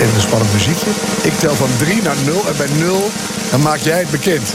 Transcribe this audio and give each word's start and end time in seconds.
Even 0.00 0.14
een 0.14 0.20
spannend 0.20 0.52
muziekje. 0.52 0.90
Ik 1.22 1.38
tel 1.38 1.54
van 1.54 1.68
3 1.76 2.02
naar 2.02 2.16
0 2.24 2.44
en 2.48 2.56
bij 2.56 2.68
0 2.78 3.10
dan 3.50 3.60
maak 3.60 3.78
jij 3.78 3.98
het 3.98 4.10
bekend. 4.10 4.54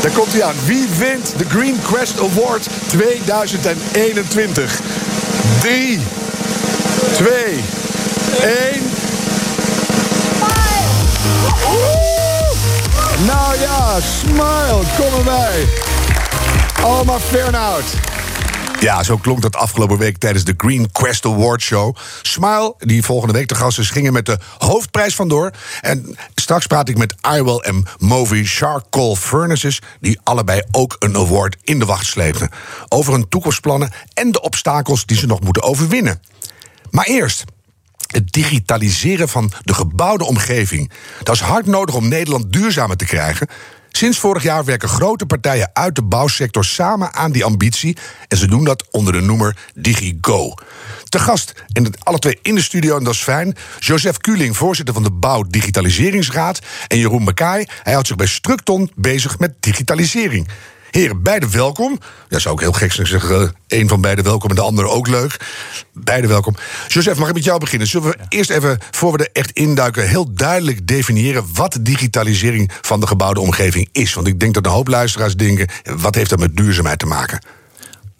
Daar 0.00 0.10
komt 0.10 0.32
hij 0.32 0.42
aan. 0.42 0.54
Wie 0.64 0.88
wint 0.98 1.34
de 1.36 1.44
Green 1.48 1.80
Quest 1.82 2.20
Award 2.20 2.68
2021? 2.86 4.80
3, 5.60 6.00
2, 7.12 7.64
1. 8.42 8.90
Nou 13.26 13.58
ja, 13.60 14.00
smile, 14.00 14.82
kom 14.96 15.18
erbij. 15.18 15.68
Alma 16.82 17.18
Fernhout. 17.20 18.13
Ja, 18.84 19.02
zo 19.02 19.16
klonk 19.16 19.42
dat 19.42 19.56
afgelopen 19.56 19.98
week 19.98 20.18
tijdens 20.18 20.44
de 20.44 20.54
Green 20.56 20.92
Quest 20.92 21.24
Award 21.24 21.62
Show. 21.62 21.96
Smile, 22.22 22.74
die 22.78 23.02
volgende 23.02 23.32
week 23.32 23.48
de 23.48 23.54
gasten 23.54 23.84
gingen 23.84 24.12
met 24.12 24.26
de 24.26 24.38
hoofdprijs 24.58 25.14
vandoor. 25.14 25.50
En 25.80 26.16
straks 26.34 26.66
praat 26.66 26.88
ik 26.88 26.98
met 26.98 27.14
Iwell 27.36 27.56
en 27.56 27.86
Movi 27.98 28.44
Charcoal 28.44 29.16
Furnaces... 29.16 29.80
die 30.00 30.20
allebei 30.22 30.62
ook 30.70 30.96
een 30.98 31.16
award 31.16 31.56
in 31.62 31.78
de 31.78 31.84
wacht 31.84 32.06
slepen. 32.06 32.48
Over 32.88 33.12
hun 33.12 33.28
toekomstplannen 33.28 33.92
en 34.14 34.32
de 34.32 34.40
obstakels 34.40 35.06
die 35.06 35.16
ze 35.16 35.26
nog 35.26 35.40
moeten 35.40 35.62
overwinnen. 35.62 36.22
Maar 36.90 37.06
eerst, 37.06 37.44
het 38.06 38.32
digitaliseren 38.32 39.28
van 39.28 39.52
de 39.62 39.74
gebouwde 39.74 40.24
omgeving. 40.24 40.90
Dat 41.22 41.34
is 41.34 41.40
hard 41.40 41.66
nodig 41.66 41.94
om 41.94 42.08
Nederland 42.08 42.52
duurzamer 42.52 42.96
te 42.96 43.04
krijgen. 43.04 43.48
Sinds 43.96 44.18
vorig 44.18 44.42
jaar 44.42 44.64
werken 44.64 44.88
grote 44.88 45.26
partijen 45.26 45.70
uit 45.72 45.94
de 45.94 46.02
bouwsector 46.02 46.64
samen 46.64 47.12
aan 47.12 47.32
die 47.32 47.44
ambitie. 47.44 47.96
En 48.28 48.36
ze 48.36 48.46
doen 48.46 48.64
dat 48.64 48.84
onder 48.90 49.12
de 49.12 49.20
noemer 49.20 49.56
DigiGo. 49.74 50.54
Te 51.04 51.18
gast, 51.18 51.52
en 51.72 51.92
alle 51.98 52.18
twee 52.18 52.38
in 52.42 52.54
de 52.54 52.62
studio, 52.62 52.96
en 52.96 53.04
dat 53.04 53.14
is 53.14 53.22
fijn. 53.22 53.56
Joseph 53.78 54.18
Kuling, 54.18 54.56
voorzitter 54.56 54.94
van 54.94 55.02
de 55.02 55.10
Bouw 55.10 55.42
Digitaliseringsraad. 55.48 56.58
En 56.88 56.98
Jeroen 56.98 57.22
Makaay, 57.22 57.68
hij 57.82 57.92
houdt 57.92 58.06
zich 58.06 58.16
bij 58.16 58.26
Structon 58.26 58.90
bezig 58.94 59.38
met 59.38 59.54
digitalisering. 59.60 60.48
Heren, 60.94 61.22
beide 61.22 61.48
welkom. 61.48 61.98
Ja, 62.28 62.38
zou 62.38 62.54
ook 62.54 62.60
heel 62.60 62.72
gek 62.72 62.92
zijn 62.92 63.06
zeggen. 63.06 63.40
Uh, 63.40 63.48
een 63.80 63.88
van 63.88 64.00
beide 64.00 64.22
welkom 64.22 64.50
en 64.50 64.56
de 64.56 64.62
andere 64.62 64.88
ook 64.88 65.08
leuk. 65.08 65.36
Beide 65.92 66.26
welkom. 66.26 66.54
Joseph, 66.88 67.18
mag 67.18 67.28
ik 67.28 67.34
met 67.34 67.44
jou 67.44 67.58
beginnen? 67.58 67.88
Zullen 67.88 68.08
we 68.08 68.16
eerst 68.28 68.50
even, 68.50 68.78
voor 68.90 69.12
we 69.12 69.18
er 69.18 69.30
echt 69.32 69.50
induiken, 69.50 70.08
heel 70.08 70.34
duidelijk 70.34 70.86
definiëren 70.86 71.44
wat 71.54 71.78
digitalisering 71.80 72.70
van 72.80 73.00
de 73.00 73.06
gebouwde 73.06 73.40
omgeving 73.40 73.88
is? 73.92 74.14
Want 74.14 74.26
ik 74.26 74.40
denk 74.40 74.54
dat 74.54 74.66
een 74.66 74.72
hoop 74.72 74.88
luisteraars 74.88 75.36
denken: 75.36 75.68
wat 75.96 76.14
heeft 76.14 76.30
dat 76.30 76.38
met 76.38 76.56
duurzaamheid 76.56 76.98
te 76.98 77.06
maken? 77.06 77.40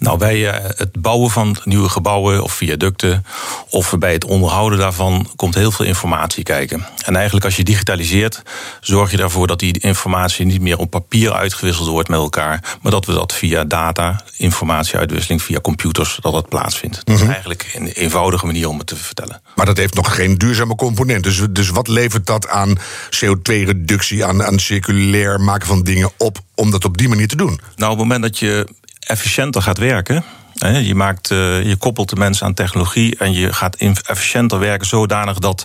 Nou, 0.04 0.18
bij 0.18 0.50
eh, 0.50 0.70
het 0.76 1.02
bouwen 1.02 1.30
van 1.30 1.56
nieuwe 1.64 1.88
gebouwen 1.88 2.42
of 2.42 2.52
viaducten 2.52 3.24
of 3.70 3.98
bij 3.98 4.12
het 4.12 4.24
onderhouden 4.24 4.78
daarvan 4.78 5.28
komt 5.36 5.54
heel 5.54 5.70
veel 5.70 5.84
informatie 5.84 6.42
kijken. 6.42 6.86
En 7.04 7.14
eigenlijk 7.16 7.44
als 7.44 7.56
je 7.56 7.64
digitaliseert, 7.64 8.42
zorg 8.80 9.10
je 9.10 9.16
ervoor 9.16 9.46
dat 9.46 9.58
die 9.58 9.78
informatie 9.78 10.46
niet 10.46 10.60
meer 10.60 10.78
op 10.78 10.90
papier 10.90 11.32
uitgewisseld 11.32 11.88
wordt 11.88 12.08
met 12.08 12.18
elkaar, 12.18 12.76
maar 12.82 12.92
dat 12.92 13.06
we 13.06 13.12
dat 13.12 13.32
via 13.32 13.64
data, 13.64 14.20
informatieuitwisseling 14.36 15.42
via 15.42 15.60
computers, 15.60 16.18
dat 16.20 16.32
dat 16.32 16.48
plaatsvindt. 16.48 17.00
Dat 17.04 17.14
is 17.14 17.20
mhm. 17.20 17.30
eigenlijk 17.30 17.72
een 17.74 17.86
eenvoudige 17.86 18.46
manier 18.46 18.68
om 18.68 18.78
het 18.78 18.86
te 18.86 18.96
vertellen. 18.96 19.40
Maar 19.54 19.66
dat 19.66 19.76
heeft 19.76 19.94
nog 19.94 20.14
geen 20.14 20.38
duurzame 20.38 20.74
component. 20.74 21.24
Dus, 21.24 21.46
dus 21.50 21.68
wat 21.68 21.88
levert 21.88 22.26
dat 22.26 22.48
aan 22.48 22.78
CO2-reductie, 23.24 24.24
aan, 24.24 24.42
aan 24.42 24.58
circulair 24.58 25.40
maken 25.40 25.66
van 25.66 25.82
dingen 25.82 26.10
op 26.18 26.38
om 26.54 26.70
dat 26.70 26.84
op 26.84 26.98
die 26.98 27.08
manier 27.08 27.28
te 27.28 27.36
doen? 27.36 27.60
Nou, 27.76 27.92
op 27.92 27.98
het 27.98 28.06
moment 28.06 28.22
dat 28.22 28.38
je 28.38 28.66
efficiënter 29.06 29.62
gaat 29.62 29.78
werken. 29.78 30.24
Je, 30.54 30.94
maakt, 30.94 31.30
eh, 31.30 31.62
je 31.62 31.76
koppelt 31.76 32.08
de 32.08 32.16
mensen 32.16 32.46
aan 32.46 32.54
technologie 32.54 33.16
en 33.16 33.32
je 33.32 33.52
gaat 33.52 33.76
efficiënter 33.76 34.58
werken 34.58 34.86
zodanig 34.86 35.38
dat 35.38 35.64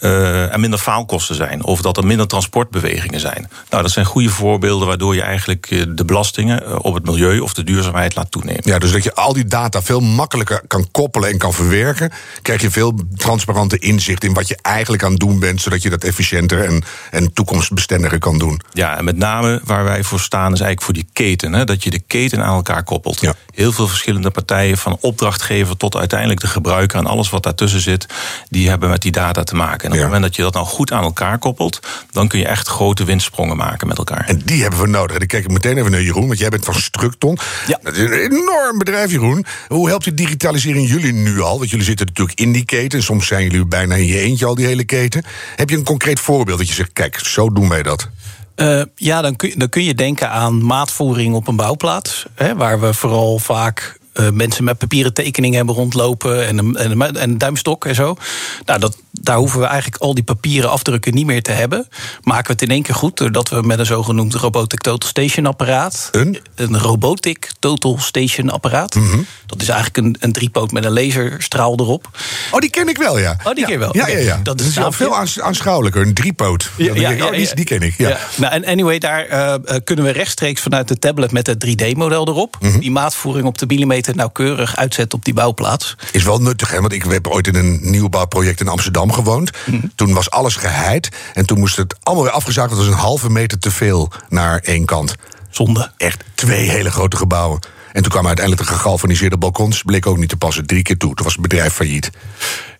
uh, 0.00 0.52
er 0.52 0.60
minder 0.60 0.78
faalkosten 0.78 1.34
zijn 1.34 1.64
of 1.64 1.80
dat 1.80 1.96
er 1.96 2.06
minder 2.06 2.26
transportbewegingen 2.26 3.20
zijn. 3.20 3.48
Nou, 3.70 3.82
dat 3.82 3.92
zijn 3.92 4.06
goede 4.06 4.28
voorbeelden 4.28 4.86
waardoor 4.86 5.14
je 5.14 5.22
eigenlijk 5.22 5.66
eh, 5.70 5.82
de 5.88 6.04
belastingen 6.04 6.82
op 6.82 6.94
het 6.94 7.04
milieu 7.04 7.38
of 7.38 7.54
de 7.54 7.64
duurzaamheid 7.64 8.14
laat 8.14 8.30
toenemen. 8.30 8.62
Ja, 8.64 8.78
dus 8.78 8.92
dat 8.92 9.04
je 9.04 9.14
al 9.14 9.32
die 9.32 9.44
data 9.44 9.82
veel 9.82 10.00
makkelijker 10.00 10.62
kan 10.66 10.90
koppelen 10.90 11.30
en 11.30 11.38
kan 11.38 11.52
verwerken, 11.52 12.12
krijg 12.42 12.62
je 12.62 12.70
veel 12.70 13.00
transparante 13.16 13.78
inzicht 13.78 14.24
in 14.24 14.34
wat 14.34 14.48
je 14.48 14.58
eigenlijk 14.62 15.02
aan 15.02 15.10
het 15.10 15.20
doen 15.20 15.38
bent, 15.38 15.60
zodat 15.60 15.82
je 15.82 15.90
dat 15.90 16.04
efficiënter 16.04 16.64
en, 16.64 16.84
en 17.10 17.32
toekomstbestendiger 17.32 18.18
kan 18.18 18.38
doen. 18.38 18.60
Ja, 18.72 18.98
en 18.98 19.04
met 19.04 19.16
name 19.16 19.60
waar 19.64 19.84
wij 19.84 20.02
voor 20.02 20.20
staan 20.20 20.52
is 20.52 20.60
eigenlijk 20.60 20.82
voor 20.82 20.94
die 20.94 21.08
keten, 21.12 21.52
hè, 21.52 21.64
dat 21.64 21.84
je 21.84 21.90
de 21.90 22.00
keten 22.00 22.44
aan 22.44 22.54
elkaar 22.54 22.82
koppelt. 22.82 23.20
Ja. 23.20 23.34
Heel 23.54 23.72
veel 23.72 23.88
verschillende 23.88 24.30
partijen, 24.36 24.78
van 24.78 24.96
opdrachtgever 25.00 25.76
tot 25.76 25.96
uiteindelijk 25.96 26.40
de 26.40 26.46
gebruiker 26.46 26.98
en 26.98 27.06
alles 27.06 27.30
wat 27.30 27.42
daartussen 27.42 27.80
zit, 27.80 28.06
die 28.48 28.68
hebben 28.68 28.88
met 28.88 29.02
die 29.02 29.12
data 29.12 29.42
te 29.42 29.54
maken. 29.54 29.84
En 29.84 29.86
op 29.86 29.92
het 29.92 30.04
moment 30.04 30.22
dat 30.22 30.36
je 30.36 30.42
dat 30.42 30.54
nou 30.54 30.66
goed 30.66 30.92
aan 30.92 31.02
elkaar 31.02 31.38
koppelt, 31.38 31.80
dan 32.10 32.28
kun 32.28 32.38
je 32.38 32.46
echt 32.46 32.68
grote 32.68 33.04
windsprongen 33.04 33.56
maken 33.56 33.88
met 33.88 33.98
elkaar. 33.98 34.24
En 34.26 34.42
die 34.44 34.62
hebben 34.62 34.80
we 34.80 34.86
nodig. 34.86 35.12
En 35.12 35.18
dan 35.18 35.26
kijk 35.28 35.44
ik 35.44 35.50
meteen 35.50 35.78
even 35.78 35.90
naar 35.90 36.02
Jeroen, 36.02 36.26
want 36.26 36.38
jij 36.38 36.48
bent 36.48 36.64
van 36.64 36.74
Structon. 36.74 37.38
Ja. 37.66 37.78
Dat 37.82 37.96
is 37.96 38.00
een 38.00 38.12
enorm 38.12 38.78
bedrijf, 38.78 39.10
Jeroen. 39.10 39.44
Hoe 39.68 39.88
helpt 39.88 40.04
die 40.04 40.14
digitalisering 40.14 40.88
jullie 40.88 41.12
nu 41.12 41.40
al? 41.40 41.58
Want 41.58 41.70
jullie 41.70 41.84
zitten 41.84 42.06
natuurlijk 42.06 42.40
in 42.40 42.52
die 42.52 42.64
keten. 42.64 43.02
Soms 43.02 43.26
zijn 43.26 43.42
jullie 43.42 43.66
bijna 43.66 43.94
in 43.94 44.06
je 44.06 44.20
eentje 44.20 44.46
al 44.46 44.54
die 44.54 44.66
hele 44.66 44.84
keten. 44.84 45.24
Heb 45.56 45.70
je 45.70 45.76
een 45.76 45.84
concreet 45.84 46.20
voorbeeld 46.20 46.58
dat 46.58 46.68
je 46.68 46.74
zegt, 46.74 46.92
kijk, 46.92 47.18
zo 47.18 47.50
doen 47.52 47.68
wij 47.68 47.82
dat? 47.82 48.08
Uh, 48.56 48.82
ja, 48.94 49.22
dan 49.22 49.36
kun, 49.36 49.52
dan 49.56 49.68
kun 49.68 49.84
je 49.84 49.94
denken 49.94 50.30
aan 50.30 50.64
maatvoering 50.64 51.34
op 51.34 51.48
een 51.48 51.56
bouwplaats. 51.56 52.26
Hè, 52.34 52.56
waar 52.56 52.80
we 52.80 52.94
vooral 52.94 53.38
vaak 53.38 53.98
uh, 54.20 54.30
mensen 54.30 54.64
met 54.64 54.78
papieren 54.78 55.12
tekeningen 55.12 55.56
hebben 55.56 55.74
rondlopen 55.74 56.46
en 56.46 56.58
een, 56.58 56.76
en, 56.76 56.90
een, 56.90 57.02
en 57.02 57.30
een 57.30 57.38
duimstok 57.38 57.84
en 57.84 57.94
zo. 57.94 58.16
Nou, 58.64 58.80
dat, 58.80 58.96
daar 59.10 59.36
hoeven 59.36 59.60
we 59.60 59.66
eigenlijk 59.66 60.02
al 60.02 60.14
die 60.14 60.24
papieren 60.24 60.70
afdrukken 60.70 61.14
niet 61.14 61.26
meer 61.26 61.42
te 61.42 61.52
hebben. 61.52 61.88
Maken 62.22 62.46
we 62.46 62.52
het 62.52 62.62
in 62.62 62.70
één 62.70 62.82
keer 62.82 62.94
goed 62.94 63.16
doordat 63.16 63.48
we 63.48 63.62
met 63.62 63.78
een 63.78 63.86
zogenoemd 63.86 64.34
Robotic 64.34 64.80
Total 64.80 65.08
Station 65.08 65.46
apparaat. 65.46 66.08
Een? 66.12 66.38
Een 66.54 66.78
Robotic 66.78 67.50
Total 67.58 67.98
Station 67.98 68.50
apparaat. 68.50 68.94
Mhm. 68.94 69.18
Dat 69.46 69.62
is 69.62 69.68
eigenlijk 69.68 70.06
een, 70.06 70.16
een 70.20 70.32
driepoot 70.32 70.72
met 70.72 70.84
een 70.84 70.92
laserstraal 70.92 71.74
erop. 71.76 72.10
Oh, 72.50 72.60
die 72.60 72.70
ken 72.70 72.88
ik 72.88 72.98
wel, 72.98 73.18
ja. 73.18 73.36
Oh, 73.44 73.54
die 73.54 73.64
ken 73.64 73.72
je 73.72 73.78
wel. 73.78 73.96
Ja, 73.96 74.08
ja, 74.08 74.18
ja. 74.18 74.40
Dat 74.42 74.60
is, 74.60 74.78
veel 74.90 75.16
aanschouwelijker. 75.42 76.02
Een 76.02 76.14
driepoot. 76.14 76.70
Ja, 76.76 76.94
ja, 76.94 77.10
ja, 77.10 77.26
oh, 77.26 77.32
die, 77.32 77.54
die, 77.54 77.64
ken 77.64 77.82
ik. 77.82 77.94
Ja. 77.96 78.18
Nou, 78.36 78.52
en 78.52 78.64
anyway, 78.64 78.98
daar 78.98 79.28
uh, 79.30 79.54
kunnen 79.84 80.04
we 80.04 80.10
rechtstreeks 80.10 80.60
vanuit 80.60 80.88
de 80.88 80.98
tablet 80.98 81.32
met 81.32 81.46
het 81.46 81.66
3D-model 81.66 82.28
erop. 82.28 82.56
Mhm. 82.60 82.78
Die 82.78 82.90
maatvoering 82.90 83.46
op 83.46 83.58
de 83.58 83.66
millimeter 83.66 84.05
nauwkeurig 84.14 84.76
uitzetten 84.76 85.18
op 85.18 85.24
die 85.24 85.34
bouwplaats. 85.34 85.96
Is 86.12 86.24
wel 86.24 86.40
nuttig, 86.40 86.70
hè? 86.70 86.80
Want 86.80 86.92
ik 86.92 87.02
heb 87.02 87.26
ooit 87.26 87.46
in 87.46 87.54
een 87.54 87.78
nieuwbouwproject 87.82 88.60
in 88.60 88.68
Amsterdam 88.68 89.12
gewoond. 89.12 89.50
Mhm. 89.66 89.86
Toen 89.94 90.14
was 90.14 90.30
alles 90.30 90.56
geheid. 90.56 91.08
En 91.34 91.46
toen 91.46 91.58
moest 91.58 91.76
het 91.76 91.94
allemaal 92.02 92.24
weer 92.24 92.32
afgezaagd. 92.32 92.68
Dat 92.68 92.78
was 92.78 92.86
een 92.86 92.92
halve 92.92 93.30
meter 93.30 93.58
te 93.58 93.70
veel 93.70 94.12
naar 94.28 94.58
één 94.58 94.84
kant. 94.84 95.14
Zonde. 95.50 95.90
Echt 95.96 96.24
twee 96.34 96.70
hele 96.70 96.90
grote 96.90 97.16
gebouwen. 97.16 97.60
En 97.92 98.02
toen 98.02 98.10
kwamen 98.10 98.28
uiteindelijk 98.28 98.68
de 98.68 98.74
gegalvaniseerde 98.74 99.38
balkons. 99.38 99.82
Bleek 99.82 100.06
ook 100.06 100.18
niet 100.18 100.28
te 100.28 100.36
passen. 100.36 100.66
Drie 100.66 100.82
keer 100.82 100.96
toe. 100.96 101.14
Toen 101.14 101.24
was 101.24 101.32
het 101.32 101.42
bedrijf 101.42 101.72
failliet. 101.72 102.10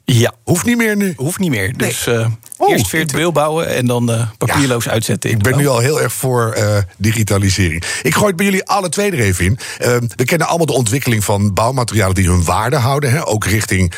Ja. 0.04 0.32
Hoeft 0.44 0.64
niet 0.64 0.76
meer 0.76 0.96
nu? 0.96 1.12
Hoeft 1.16 1.38
niet 1.38 1.50
meer. 1.50 1.76
Dus 1.76 2.06
uh, 2.06 2.26
eerst 2.58 2.88
virtueel 2.88 3.32
bouwen 3.32 3.68
en 3.68 3.86
dan 3.86 4.10
uh, 4.10 4.28
papierloos 4.38 4.88
uitzetten. 4.88 5.30
ik 5.30 5.42
ben 5.42 5.56
nu 5.56 5.66
al 5.66 5.78
heel 5.78 6.00
erg 6.02 6.12
voor 6.12 6.54
uh, 6.58 6.76
digitalisering. 6.96 7.84
Ik 8.02 8.14
gooi 8.14 8.26
het 8.26 8.36
bij 8.36 8.44
jullie 8.44 8.64
alle 8.64 8.88
twee 8.88 9.10
er 9.10 9.18
even 9.18 9.44
in. 9.44 9.58
we 10.16 10.24
kennen 10.24 10.46
allemaal 10.46 10.66
de 10.66 10.72
ontwikkeling 10.72 11.24
van 11.24 11.54
bouwmaterialen 11.54 12.14
die 12.14 12.28
hun 12.28 12.44
waarde 12.44 12.76
houden. 12.76 13.10
Hè? 13.10 13.26
Ook 13.26 13.44
richting 13.44 13.92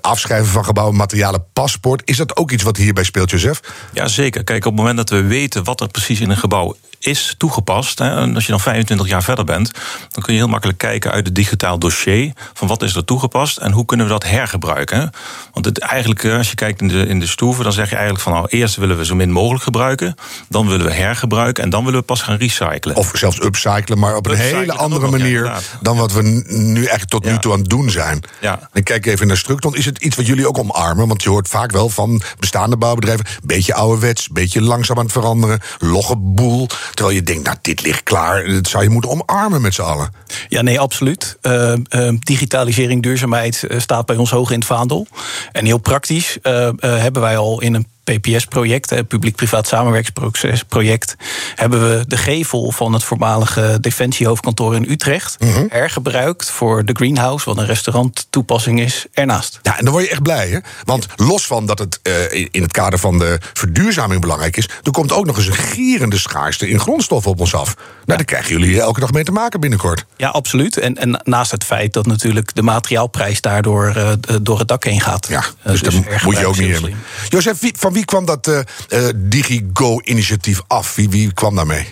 afschrijven 0.00 0.52
van 0.52 0.64
gebouwen, 0.64 0.96
materialen, 0.96 1.44
paspoort. 1.52 2.02
Is 2.04 2.16
dat 2.16 2.36
ook 2.36 2.50
iets 2.50 2.62
wat 2.62 2.76
hierbij 2.76 3.04
speelt, 3.04 3.30
Joseph? 3.30 3.60
Ja, 3.92 4.08
zeker. 4.08 4.44
Kijk, 4.44 4.64
op 4.64 4.72
het 4.72 4.80
moment 4.80 4.96
dat 4.96 5.10
we 5.10 5.22
weten 5.22 5.64
wat 5.64 5.80
er 5.80 5.88
precies 5.88 6.20
in 6.20 6.30
een 6.30 6.36
gebouw 6.36 6.76
is 7.06 7.34
toegepast. 7.38 7.98
Hè, 7.98 8.16
en 8.16 8.34
als 8.34 8.44
je 8.44 8.50
dan 8.50 8.60
25 8.60 9.08
jaar 9.08 9.22
verder 9.22 9.44
bent, 9.44 9.70
dan 10.10 10.22
kun 10.22 10.32
je 10.32 10.38
heel 10.38 10.48
makkelijk 10.48 10.78
kijken 10.78 11.10
uit 11.10 11.26
het 11.26 11.34
digitaal 11.34 11.78
dossier 11.78 12.32
van 12.52 12.68
wat 12.68 12.82
is 12.82 12.94
er 12.94 13.04
toegepast 13.04 13.56
en 13.56 13.72
hoe 13.72 13.84
kunnen 13.84 14.06
we 14.06 14.12
dat 14.12 14.24
hergebruiken. 14.24 15.10
Want 15.52 15.64
het, 15.64 15.78
eigenlijk, 15.78 16.24
eh, 16.24 16.36
als 16.36 16.48
je 16.48 16.54
kijkt 16.54 16.80
in 16.80 16.88
de, 16.88 17.06
in 17.06 17.20
de 17.20 17.26
stoeven, 17.26 17.64
dan 17.64 17.72
zeg 17.72 17.90
je 17.90 17.96
eigenlijk 18.04 18.20
van 18.28 18.32
nou, 18.32 18.46
eerst 18.48 18.76
willen 18.76 18.96
we 18.96 19.04
zo 19.04 19.14
min 19.14 19.30
mogelijk 19.30 19.64
gebruiken, 19.64 20.14
dan 20.48 20.68
willen 20.68 20.86
we 20.86 20.92
hergebruiken 20.92 21.64
en 21.64 21.70
dan 21.70 21.84
willen 21.84 22.00
we 22.00 22.06
pas 22.06 22.22
gaan 22.22 22.36
recyclen. 22.36 22.96
Of 22.96 23.10
zelfs 23.14 23.42
upcyclen, 23.42 23.98
maar 23.98 24.16
op 24.16 24.26
een 24.26 24.36
hele 24.36 24.72
andere 24.72 25.04
ja, 25.04 25.10
manier 25.10 25.52
dan 25.80 25.96
wat 25.96 26.12
we 26.12 26.22
nu 26.22 26.76
eigenlijk 26.76 27.08
tot 27.08 27.24
nu 27.24 27.38
toe 27.38 27.52
aan 27.52 27.58
het 27.58 27.68
doen 27.68 27.90
zijn. 27.90 28.20
Ja. 28.40 28.68
Ik 28.72 28.84
kijk 28.84 29.06
even 29.06 29.26
naar 29.26 29.36
Structon. 29.36 29.76
Is 29.76 29.84
het 29.84 29.98
iets 29.98 30.16
wat 30.16 30.26
jullie 30.26 30.48
ook 30.48 30.58
omarmen? 30.58 31.08
Want 31.08 31.22
je 31.22 31.28
hoort 31.28 31.48
vaak 31.48 31.70
wel 31.70 31.88
van 31.88 32.22
bestaande 32.38 32.76
bouwbedrijven, 32.76 33.26
beetje 33.42 33.74
ouderwets, 33.74 34.28
beetje 34.28 34.62
langzaam 34.62 34.98
aan 34.98 35.04
het 35.04 35.12
veranderen, 35.12 35.60
logge 35.78 36.16
boel. 36.16 36.68
Terwijl 36.94 37.16
je 37.16 37.22
denkt, 37.22 37.44
nou, 37.44 37.56
dit 37.62 37.82
ligt 37.82 38.02
klaar. 38.02 38.46
Dat 38.48 38.68
zou 38.68 38.82
je 38.82 38.88
moeten 38.88 39.10
omarmen 39.10 39.60
met 39.60 39.74
z'n 39.74 39.82
allen. 39.82 40.12
Ja, 40.48 40.62
nee, 40.62 40.80
absoluut. 40.80 41.36
Eh, 41.40 41.72
eh, 41.72 42.14
digitalisering, 42.18 43.02
duurzaamheid 43.02 43.62
eh, 43.62 43.80
staat 43.80 44.06
bij 44.06 44.16
ons 44.16 44.30
hoog 44.30 44.50
in 44.50 44.58
het 44.58 44.66
vaandel. 44.66 45.06
En 45.52 45.64
heel 45.64 45.78
praktisch 45.78 46.38
hebben 46.78 47.20
wij 47.20 47.36
al 47.36 47.60
in 47.60 47.74
een 47.74 47.86
PPS-project, 48.04 49.08
publiek-privaat 49.08 49.66
samenwerkingsproject, 49.66 51.14
hebben 51.54 51.88
we 51.88 52.04
de 52.08 52.16
gevel 52.16 52.70
van 52.72 52.92
het 52.92 53.04
voormalige 53.04 53.78
Defensiehoofdkantoor 53.80 54.74
in 54.74 54.90
Utrecht 54.90 55.36
hergebruikt 55.68 56.50
voor 56.50 56.84
de 56.84 56.92
Greenhouse, 56.92 57.44
wat 57.44 57.58
een 57.58 57.66
restauranttoepassing 57.66 58.80
is, 58.80 59.06
ernaast. 59.12 59.58
Ja, 59.62 59.78
en 59.78 59.84
dan 59.84 59.92
word 59.92 60.04
je 60.04 60.10
echt 60.10 60.22
blij, 60.22 60.48
hè? 60.48 60.58
Want 60.84 61.06
los 61.16 61.46
van 61.46 61.66
dat 61.66 61.78
het 61.78 62.00
eh, 62.02 62.32
in- 62.50 62.62
het 62.62 62.72
kader 62.72 62.98
van 62.98 63.18
de 63.18 63.38
verduurzaming 63.52 64.20
belangrijk 64.20 64.56
is, 64.56 64.68
er 64.82 64.90
komt 64.90 65.12
ook 65.12 65.26
nog 65.26 65.36
eens 65.36 65.46
een 65.46 65.52
gierende 65.54 66.18
schaarste 66.18 66.68
in 66.68 66.80
grondstoffen 66.80 67.30
op 67.30 67.40
ons 67.40 67.54
af. 67.54 67.74
Nou, 67.76 68.18
daar 68.18 68.24
krijgen 68.24 68.50
jullie 68.60 68.80
elke 68.80 69.00
dag 69.00 69.12
mee 69.12 69.24
te 69.24 69.32
maken 69.32 69.60
binnenkort. 69.60 70.04
Ja, 70.16 70.28
absoluut. 70.28 70.76
En, 70.76 70.94
en 70.98 71.20
naast 71.24 71.50
het 71.50 71.64
feit 71.64 71.92
dat 71.92 72.06
natuurlijk 72.06 72.54
de 72.54 72.62
materiaalprijs 72.62 73.40
daardoor 73.40 73.86
eh, 73.88 74.12
door 74.42 74.58
het 74.58 74.68
dak 74.68 74.84
heen 74.84 75.00
gaat. 75.00 75.26
Ja, 75.28 75.44
Eh, 75.62 75.70
dus, 75.72 75.80
daar 75.80 75.92
hergebruik 75.92 76.22
moet 76.22 76.38
je 76.38 76.46
ook 76.46 76.56
niet 76.58 76.72
hebben. 76.72 76.94
Jozef, 77.28 77.58
van 77.78 77.92
wie 77.94 78.04
kwam 78.04 78.24
dat 78.24 78.46
eh 78.46 78.58
eh, 78.88 79.08
DigiGo-initiatief 79.16 80.62
af? 80.66 80.94
Wie, 80.94 81.10
wie 81.10 81.32
kwam 81.32 81.54
daarmee? 81.54 81.86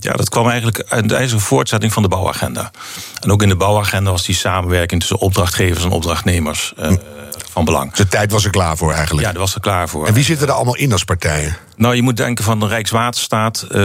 Ja, 0.00 0.12
dat 0.12 0.28
kwam 0.28 0.48
eigenlijk 0.48 0.84
uit 0.88 1.12
een 1.12 1.40
voortzetting 1.40 1.92
van 1.92 2.02
de 2.02 2.08
bouwagenda. 2.08 2.70
En 3.20 3.30
ook 3.30 3.42
in 3.42 3.48
de 3.48 3.56
bouwagenda 3.56 4.10
was 4.10 4.24
die 4.24 4.34
samenwerking 4.34 5.00
tussen 5.00 5.18
opdrachtgevers 5.18 5.84
en 5.84 5.90
opdrachtnemers 5.90 6.72
eh, 6.76 6.92
van 7.50 7.64
belang. 7.64 7.92
De 7.92 8.08
tijd 8.08 8.32
was 8.32 8.44
er 8.44 8.50
klaar 8.50 8.76
voor 8.76 8.92
eigenlijk. 8.92 9.26
Ja, 9.26 9.32
daar 9.32 9.40
was 9.40 9.54
er 9.54 9.60
klaar 9.60 9.88
voor. 9.88 10.06
En 10.06 10.14
wie 10.14 10.24
zitten 10.24 10.46
er 10.46 10.52
allemaal 10.52 10.76
in 10.76 10.92
als 10.92 11.04
partijen? 11.04 11.56
Nou, 11.78 11.94
je 11.94 12.02
moet 12.02 12.16
denken 12.16 12.44
van 12.44 12.60
de 12.60 12.66
Rijkswaterstaat, 12.66 13.62
eh, 13.70 13.78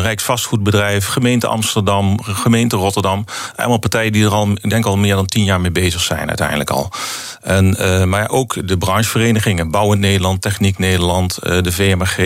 Rijksvastgoedbedrijf, 0.00 1.06
gemeente 1.06 1.46
Amsterdam, 1.46 2.22
gemeente 2.22 2.76
Rotterdam. 2.76 3.24
Allemaal 3.56 3.78
partijen 3.78 4.12
die 4.12 4.24
er 4.24 4.30
al, 4.30 4.48
ik 4.50 4.70
denk 4.70 4.84
al 4.84 4.96
meer 4.96 5.14
dan 5.14 5.26
tien 5.26 5.44
jaar 5.44 5.60
mee 5.60 5.70
bezig 5.70 6.00
zijn 6.00 6.28
uiteindelijk 6.28 6.70
al. 6.70 6.90
En, 7.40 7.76
eh, 7.76 8.04
maar 8.04 8.30
ook 8.30 8.68
de 8.68 8.78
brancheverenigingen, 8.78 9.70
Bouwend 9.70 10.00
Nederland, 10.00 10.42
Techniek 10.42 10.78
Nederland, 10.78 11.36
eh, 11.36 11.62
de 11.62 11.72
VMG, 11.72 12.16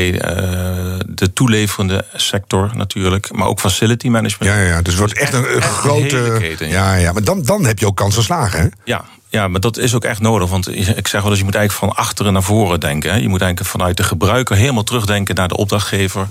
de 1.06 1.32
toeleverende 1.34 2.04
sector 2.14 2.70
natuurlijk, 2.74 3.32
maar 3.32 3.46
ook 3.46 3.60
facility 3.60 4.08
management. 4.08 4.54
Ja, 4.54 4.60
ja. 4.60 4.82
Dus 4.82 4.92
het 4.92 4.98
wordt 4.98 5.18
echt 5.18 5.32
een, 5.32 5.40
een 5.40 5.56
echt 5.56 5.56
een 5.56 5.70
grote. 5.70 6.16
hele 6.16 6.38
keten, 6.38 6.68
ja. 6.68 6.94
ja, 6.94 7.00
ja. 7.00 7.12
Maar 7.12 7.24
dan, 7.24 7.42
dan 7.42 7.64
heb 7.64 7.78
je 7.78 7.86
ook 7.86 7.96
kans 7.96 8.14
van 8.14 8.22
slagen, 8.22 8.60
hè? 8.60 8.66
Ja, 8.84 9.04
ja, 9.37 9.49
maar 9.49 9.61
dat 9.61 9.79
is 9.79 9.94
ook 9.94 10.05
echt 10.05 10.21
nodig. 10.21 10.50
Want 10.50 10.77
ik 10.97 11.09
zeg 11.09 11.21
wel 11.21 11.31
eens, 11.31 11.38
je 11.38 11.44
moet 11.44 11.55
eigenlijk 11.55 11.93
van 11.93 12.05
achteren 12.05 12.33
naar 12.33 12.43
voren 12.43 12.81
denken. 12.81 13.11
Hè. 13.11 13.17
Je 13.17 13.29
moet 13.29 13.41
eigenlijk 13.41 13.71
vanuit 13.71 13.97
de 13.97 14.03
gebruiker 14.03 14.56
helemaal 14.56 14.83
terugdenken 14.83 15.35
naar 15.35 15.49
de 15.49 15.56
opdrachtgever 15.56 16.29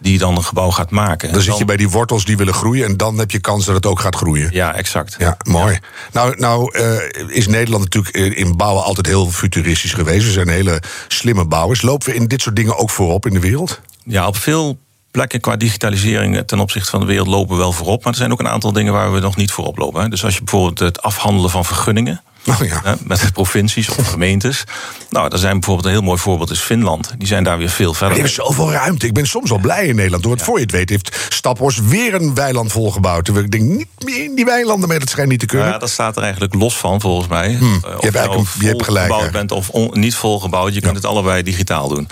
die 0.00 0.18
dan 0.18 0.36
een 0.36 0.44
gebouw 0.44 0.70
gaat 0.70 0.90
maken. 0.90 1.32
Dan 1.32 1.42
zit 1.42 1.58
je 1.58 1.64
bij 1.64 1.76
die 1.76 1.88
wortels 1.88 2.24
die 2.24 2.36
willen 2.36 2.54
groeien 2.54 2.86
en 2.86 2.96
dan 2.96 3.18
heb 3.18 3.30
je 3.30 3.40
kans 3.40 3.64
dat 3.64 3.74
het 3.74 3.86
ook 3.86 4.00
gaat 4.00 4.14
groeien. 4.14 4.48
Ja, 4.52 4.74
exact. 4.74 5.16
Ja, 5.18 5.36
mooi. 5.42 5.78
Nou, 6.12 6.38
nou 6.38 6.74
eh, 6.74 7.36
is 7.36 7.46
Nederland 7.46 7.84
natuurlijk 7.84 8.16
eh, 8.16 8.38
in 8.38 8.56
bouwen 8.56 8.84
altijd 8.84 9.06
heel 9.06 9.30
futuristisch 9.30 9.92
geweest. 9.92 10.24
We 10.24 10.32
zijn 10.32 10.48
hele 10.48 10.82
slimme 11.08 11.44
bouwers. 11.44 11.82
Lopen 11.82 12.08
we 12.08 12.14
in 12.14 12.26
dit 12.26 12.42
soort 12.42 12.56
dingen 12.56 12.78
ook 12.78 12.90
voorop 12.90 13.26
in 13.26 13.32
de 13.32 13.40
wereld? 13.40 13.80
Ja, 14.04 14.26
op 14.26 14.36
veel 14.36 14.78
plekken 15.10 15.40
qua 15.40 15.56
digitalisering 15.56 16.42
ten 16.46 16.60
opzichte 16.60 16.90
van 16.90 17.00
de 17.00 17.06
wereld 17.06 17.28
lopen 17.28 17.56
we 17.56 17.60
wel 17.62 17.72
voorop. 17.72 18.04
Maar 18.04 18.12
er 18.12 18.18
zijn 18.18 18.32
ook 18.32 18.40
een 18.40 18.48
aantal 18.48 18.72
dingen 18.72 18.92
waar 18.92 19.12
we 19.12 19.20
nog 19.20 19.36
niet 19.36 19.50
voorop 19.50 19.78
lopen. 19.78 20.02
Hè. 20.02 20.08
Dus 20.08 20.24
als 20.24 20.34
je 20.34 20.42
bijvoorbeeld 20.42 20.78
het 20.78 21.02
afhandelen 21.02 21.50
van 21.50 21.64
vergunningen. 21.64 22.22
Nou 22.44 22.66
ja. 22.66 22.96
Met 23.04 23.32
provincies 23.32 23.88
of 23.88 24.06
gemeentes. 24.06 24.64
Nou, 25.10 25.28
daar 25.28 25.38
zijn 25.38 25.52
bijvoorbeeld 25.52 25.86
een 25.86 25.92
heel 25.92 26.02
mooi 26.02 26.18
voorbeeld 26.18 26.50
is 26.50 26.60
Finland. 26.60 27.14
Die 27.18 27.26
zijn 27.28 27.44
daar 27.44 27.58
weer 27.58 27.68
veel 27.68 27.94
verder. 27.94 28.14
die 28.16 28.24
hebben 28.24 28.44
zoveel 28.44 28.72
ruimte. 28.72 29.06
Ik 29.06 29.12
ben 29.14 29.26
soms 29.26 29.50
wel 29.50 29.58
blij 29.58 29.86
in 29.86 29.94
Nederland. 29.96 30.24
Hoor. 30.24 30.32
Want 30.34 30.46
voor 30.46 30.56
je 30.56 30.62
het 30.62 30.72
weet 30.72 30.88
heeft 30.88 31.26
Staphorst 31.28 31.88
weer 31.88 32.14
een 32.14 32.34
weiland 32.34 32.72
volgebouwd. 32.72 33.28
Ik 33.28 33.50
denk, 33.50 33.62
niet 33.64 33.86
meer 34.04 34.24
in 34.24 34.34
die 34.34 34.44
weilanden 34.44 34.88
mee. 34.88 34.98
Dat 34.98 35.08
schijnt 35.10 35.30
niet 35.30 35.40
te 35.40 35.46
kunnen. 35.46 35.68
Ja, 35.68 35.78
dat 35.78 35.90
staat 35.90 36.16
er 36.16 36.22
eigenlijk 36.22 36.54
los 36.54 36.76
van, 36.78 37.00
volgens 37.00 37.28
mij. 37.28 37.46
Eh, 37.48 37.54
of 37.54 37.58
Hmm. 37.60 37.80
hebt 38.00 38.14
eigenlijk 38.16 38.34
een- 38.54 38.60
je 38.60 38.66
hebt 38.66 38.84
gelijk, 38.84 39.30
bent 39.32 39.50
of 39.52 39.68
on- 39.68 39.90
niet 40.00 40.14
volgebouwd. 40.14 40.74
Je 40.74 40.80
kunt 40.80 40.96
het 40.96 41.04
allebei 41.04 41.42
digitaal 41.42 41.88
doen. 41.88 42.08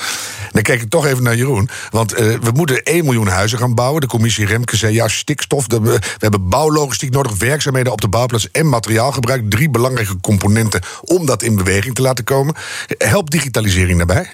Dan 0.52 0.62
kijk 0.62 0.82
ik 0.82 0.90
toch 0.90 1.06
even 1.06 1.23
naar 1.23 1.37
Jeroen. 1.37 1.69
Want 1.90 2.12
eh, 2.12 2.25
we 2.26 2.50
moeten 2.55 2.81
1 2.84 3.05
miljoen 3.05 3.28
huizen 3.28 3.58
gaan 3.58 3.75
bouwen. 3.75 4.00
De 4.00 4.06
commissie 4.06 4.46
Remke 4.46 4.76
zei, 4.76 4.94
ja, 4.94 5.08
stikstof. 5.08 5.64
we 5.69 5.99
hebben 6.19 6.49
bouwlogistiek 6.49 7.11
nodig, 7.11 7.37
werkzaamheden 7.38 7.93
op 7.93 8.00
de 8.00 8.08
bouwplaats... 8.08 8.50
en 8.50 8.69
materiaalgebruik. 8.69 9.50
Drie 9.50 9.70
belangrijke 9.70 10.17
componenten 10.26 10.82
om 11.05 11.26
dat 11.26 11.43
in 11.43 11.56
beweging 11.56 11.94
te 11.94 12.02
laten 12.02 12.25
komen. 12.25 12.55
Helpt 12.99 13.31
digitalisering 13.31 13.96
daarbij? 13.96 14.32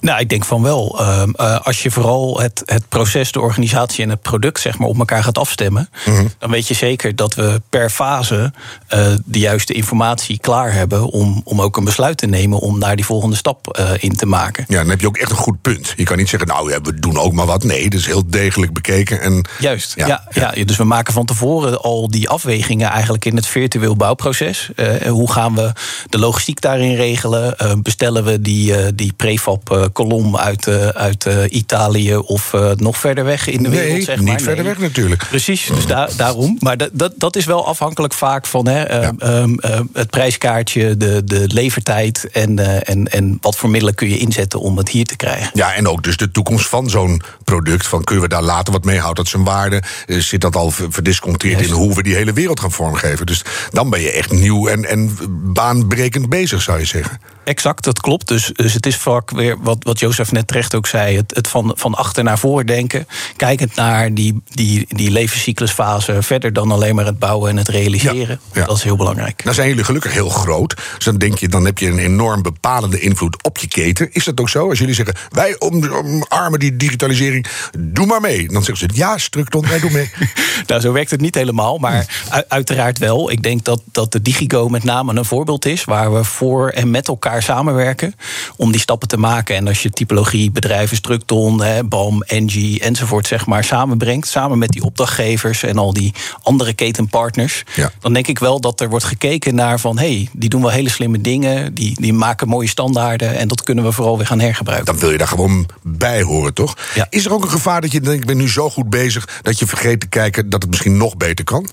Nou, 0.00 0.20
ik 0.20 0.28
denk 0.28 0.44
van 0.44 0.62
wel. 0.62 1.00
Ehm, 1.00 1.30
eh, 1.30 1.60
als 1.60 1.82
je 1.82 1.90
vooral 1.90 2.40
het, 2.40 2.62
het 2.64 2.88
proces, 2.88 3.32
de 3.32 3.40
organisatie 3.40 4.04
en 4.04 4.10
het 4.10 4.22
product 4.22 4.60
zeg 4.60 4.78
maar, 4.78 4.88
op 4.88 4.98
elkaar 4.98 5.22
gaat 5.22 5.38
afstemmen, 5.38 5.90
dan 6.38 6.50
weet 6.50 6.68
je 6.68 6.74
zeker 6.74 7.16
dat 7.16 7.34
we 7.34 7.62
per 7.70 7.90
fase 7.90 8.52
eh, 8.86 9.12
de 9.24 9.38
juiste 9.38 9.72
informatie 9.72 10.38
klaar 10.38 10.72
hebben 10.72 11.04
om, 11.04 11.40
om 11.44 11.60
ook 11.60 11.76
een 11.76 11.84
besluit 11.84 12.18
te 12.18 12.26
nemen 12.26 12.58
om 12.58 12.80
daar 12.80 12.96
die 12.96 13.04
volgende 13.04 13.36
stap 13.36 13.76
eh, 13.76 13.90
in 13.98 14.16
te 14.16 14.26
maken. 14.26 14.64
Ja, 14.68 14.78
dan 14.78 14.88
heb 14.88 15.00
je 15.00 15.06
ook 15.06 15.16
echt 15.16 15.30
een 15.30 15.36
goed 15.36 15.60
punt. 15.60 15.92
Je 15.96 16.04
kan 16.04 16.16
niet 16.16 16.28
zeggen, 16.28 16.48
nou 16.48 16.70
ja, 16.70 16.80
we 16.80 16.98
doen 16.98 17.18
ook 17.18 17.32
maar 17.32 17.46
wat. 17.46 17.64
Nee, 17.64 17.90
dat 17.90 18.00
is 18.00 18.06
heel 18.06 18.26
degelijk 18.26 18.72
bekeken. 18.72 19.20
En, 19.20 19.46
Juist, 19.58 19.92
Ja, 19.96 20.06
ja, 20.06 20.52
ja. 20.54 20.64
dus 20.64 20.76
we 20.76 20.84
maken 20.84 21.12
van 21.12 21.26
tevoren 21.26 21.82
al 21.82 22.10
die 22.10 22.28
afwegingen 22.28 22.90
eigenlijk 22.90 23.24
in 23.24 23.36
het 23.36 23.46
virtueel 23.46 23.96
bouwproces. 23.96 24.70
Hoe 25.08 25.32
gaan 25.32 25.54
we 25.54 25.72
de 26.08 26.18
logistiek 26.18 26.60
daarin 26.60 26.94
regelen? 26.94 27.56
Bestellen 27.82 28.24
we 28.24 28.40
die, 28.40 28.94
die 28.94 29.12
prefab 29.12 29.87
kolom 29.92 30.36
uit, 30.36 30.66
eh, 30.66 30.88
uit 30.88 31.26
eh, 31.26 31.44
Italië 31.48 32.16
of 32.16 32.54
eh, 32.54 32.70
nog 32.76 32.96
verder 32.98 33.24
weg 33.24 33.48
in 33.48 33.62
de 33.62 33.68
wereld? 33.68 34.04
zeg 34.04 34.18
niet 34.18 34.26
maar? 34.26 34.40
verder 34.40 34.64
Nee. 34.64 34.72
weg 34.74 34.82
natuurlijk. 34.82 35.26
Precies, 35.28 35.66
dus 35.74 35.86
daar 35.86 36.10
daarom. 36.16 36.56
Maar 36.60 36.76
dat, 36.76 36.90
dat, 36.92 37.12
dat 37.16 37.36
is 37.36 37.44
wel 37.44 37.66
afhankelijk 37.66 38.14
vaak 38.14 38.46
van 38.46 38.66
hè, 38.68 38.82
ehm, 38.82 39.54
ehm, 39.58 39.84
het 39.92 40.10
prijskaartje, 40.10 40.96
de, 40.96 41.22
de 41.24 41.44
levertijd 41.46 42.28
en, 42.32 42.84
en, 42.86 43.08
en 43.12 43.38
wat 43.40 43.56
voor 43.56 43.70
middelen 43.70 43.94
kun 43.94 44.08
je 44.08 44.18
inzetten 44.18 44.60
om 44.60 44.76
het 44.76 44.88
hier 44.88 45.04
te 45.04 45.16
krijgen. 45.16 45.50
Ja, 45.52 45.74
en 45.74 45.88
ook 45.88 46.02
dus 46.02 46.16
de 46.16 46.30
toekomst 46.30 46.66
van 46.68 46.90
zo'n 46.90 47.22
product. 47.44 47.86
Van 47.86 48.04
kunnen 48.04 48.24
we 48.24 48.30
daar 48.30 48.42
later 48.42 48.72
wat 48.72 48.84
mee? 48.84 48.98
Houdt 48.98 49.16
dat 49.16 49.28
zijn 49.28 49.44
waarde? 49.44 49.82
Zit 50.06 50.40
dat 50.40 50.56
al 50.56 50.70
ver- 50.70 50.92
verdisconteerd 50.92 51.60
in 51.60 51.70
hoe 51.70 51.94
we 51.94 52.02
die 52.02 52.14
hele 52.14 52.32
wereld 52.32 52.60
gaan 52.60 52.72
vormgeven? 52.72 53.26
Dus 53.26 53.42
dan 53.70 53.90
ben 53.90 54.00
je 54.00 54.10
echt 54.10 54.30
nieuw 54.32 54.68
en, 54.68 54.84
en 54.84 55.16
baanbrekend 55.52 56.28
bezig, 56.28 56.62
zou 56.62 56.78
je 56.78 56.84
zeggen. 56.84 57.20
Exact, 57.48 57.84
dat 57.84 58.00
klopt. 58.00 58.28
Dus, 58.28 58.50
dus 58.52 58.74
het 58.74 58.86
is 58.86 58.96
vaak 58.96 59.30
weer 59.30 59.56
wat, 59.60 59.76
wat 59.80 59.98
Jozef 59.98 60.32
net 60.32 60.46
terecht 60.46 60.74
ook 60.74 60.86
zei: 60.86 61.16
het, 61.16 61.34
het 61.34 61.48
van, 61.48 61.72
van 61.76 61.94
achter 61.94 62.24
naar 62.24 62.38
voor 62.38 62.66
denken. 62.66 63.06
Kijkend 63.36 63.74
naar 63.74 64.14
die, 64.14 64.42
die, 64.48 64.86
die 64.88 65.10
levenscyclusfase 65.10 66.22
verder 66.22 66.52
dan 66.52 66.70
alleen 66.70 66.94
maar 66.94 67.04
het 67.04 67.18
bouwen 67.18 67.50
en 67.50 67.56
het 67.56 67.68
realiseren. 67.68 68.40
Ja, 68.52 68.60
ja. 68.60 68.66
Dat 68.66 68.76
is 68.76 68.82
heel 68.82 68.96
belangrijk. 68.96 69.44
Nou 69.44 69.54
zijn 69.54 69.68
jullie 69.68 69.84
gelukkig 69.84 70.12
heel 70.12 70.28
groot. 70.28 70.76
Dus 70.94 71.04
dan 71.04 71.18
denk 71.18 71.38
je, 71.38 71.48
dan 71.48 71.64
heb 71.64 71.78
je 71.78 71.86
een 71.86 71.98
enorm 71.98 72.42
bepalende 72.42 73.00
invloed 73.00 73.42
op 73.42 73.58
je 73.58 73.68
keten. 73.68 74.12
Is 74.12 74.24
dat 74.24 74.40
ook 74.40 74.48
zo? 74.48 74.68
Als 74.68 74.78
jullie 74.78 74.94
zeggen, 74.94 75.14
wij 75.30 75.58
om- 75.58 75.88
omarmen 75.88 76.58
die 76.58 76.76
digitalisering, 76.76 77.46
doe 77.78 78.06
maar 78.06 78.20
mee. 78.20 78.48
Dan 78.48 78.64
zeggen 78.64 78.88
ze, 78.90 78.96
ja, 78.96 79.18
Structon, 79.18 79.68
wij 79.68 79.80
doen 79.80 79.92
mee. 79.92 80.10
Nou, 80.66 80.80
zo 80.80 80.92
werkt 80.92 81.10
het 81.10 81.20
niet 81.20 81.34
helemaal, 81.34 81.78
maar 81.78 82.06
uiteraard 82.48 82.98
wel. 82.98 83.30
Ik 83.30 83.42
denk 83.42 83.64
dat, 83.64 83.82
dat 83.92 84.12
de 84.12 84.22
Digigo 84.22 84.68
met 84.68 84.84
name 84.84 85.16
een 85.16 85.24
voorbeeld 85.24 85.64
is 85.66 85.84
waar 85.84 86.14
we 86.14 86.24
voor 86.24 86.68
en 86.68 86.90
met 86.90 87.08
elkaar 87.08 87.37
samenwerken 87.42 88.14
om 88.56 88.72
die 88.72 88.80
stappen 88.80 89.08
te 89.08 89.16
maken. 89.16 89.56
En 89.56 89.68
als 89.68 89.82
je 89.82 89.90
typologie 89.90 90.50
bedrijven, 90.50 90.96
Structon, 90.96 91.62
hè, 91.62 91.84
BAM, 91.84 92.22
Engie 92.22 92.80
enzovoort, 92.80 93.26
zeg 93.26 93.46
maar, 93.46 93.64
samenbrengt, 93.64 94.28
samen 94.28 94.58
met 94.58 94.70
die 94.70 94.82
opdrachtgevers 94.82 95.62
en 95.62 95.78
al 95.78 95.92
die 95.92 96.14
andere 96.42 96.72
ketenpartners, 96.72 97.62
Ja. 97.74 97.90
dan 98.00 98.12
denk 98.12 98.26
ik 98.26 98.38
wel 98.38 98.60
dat 98.60 98.80
er 98.80 98.88
wordt 98.88 99.04
gekeken 99.04 99.54
naar 99.54 99.80
van 99.80 99.98
hé, 99.98 100.06
hey, 100.14 100.28
die 100.32 100.48
doen 100.48 100.60
wel 100.60 100.70
hele 100.70 100.88
slimme 100.90 101.20
dingen, 101.20 101.74
die, 101.74 102.00
die 102.00 102.12
maken 102.12 102.48
mooie 102.48 102.68
standaarden 102.68 103.36
en 103.38 103.48
dat 103.48 103.62
kunnen 103.62 103.84
we 103.84 103.92
vooral 103.92 104.16
weer 104.16 104.26
gaan 104.26 104.40
hergebruiken. 104.40 104.86
Dan 104.86 104.98
wil 104.98 105.10
je 105.10 105.18
daar 105.18 105.28
gewoon 105.28 105.68
bij 105.82 106.22
horen, 106.22 106.54
toch? 106.54 106.76
Ja. 106.94 107.06
Is 107.10 107.24
er 107.24 107.32
ook 107.32 107.42
een 107.42 107.50
gevaar 107.50 107.80
dat 107.80 107.92
je 107.92 108.00
denkt, 108.00 108.20
ik 108.20 108.26
ben 108.26 108.36
nu 108.36 108.48
zo 108.48 108.70
goed 108.70 108.90
bezig... 108.90 109.28
dat 109.42 109.58
je 109.58 109.66
vergeet 109.66 110.00
te 110.00 110.06
kijken 110.06 110.50
dat 110.50 110.60
het 110.62 110.70
misschien 110.70 110.96
nog 110.96 111.16
beter 111.16 111.44
kan? 111.44 111.68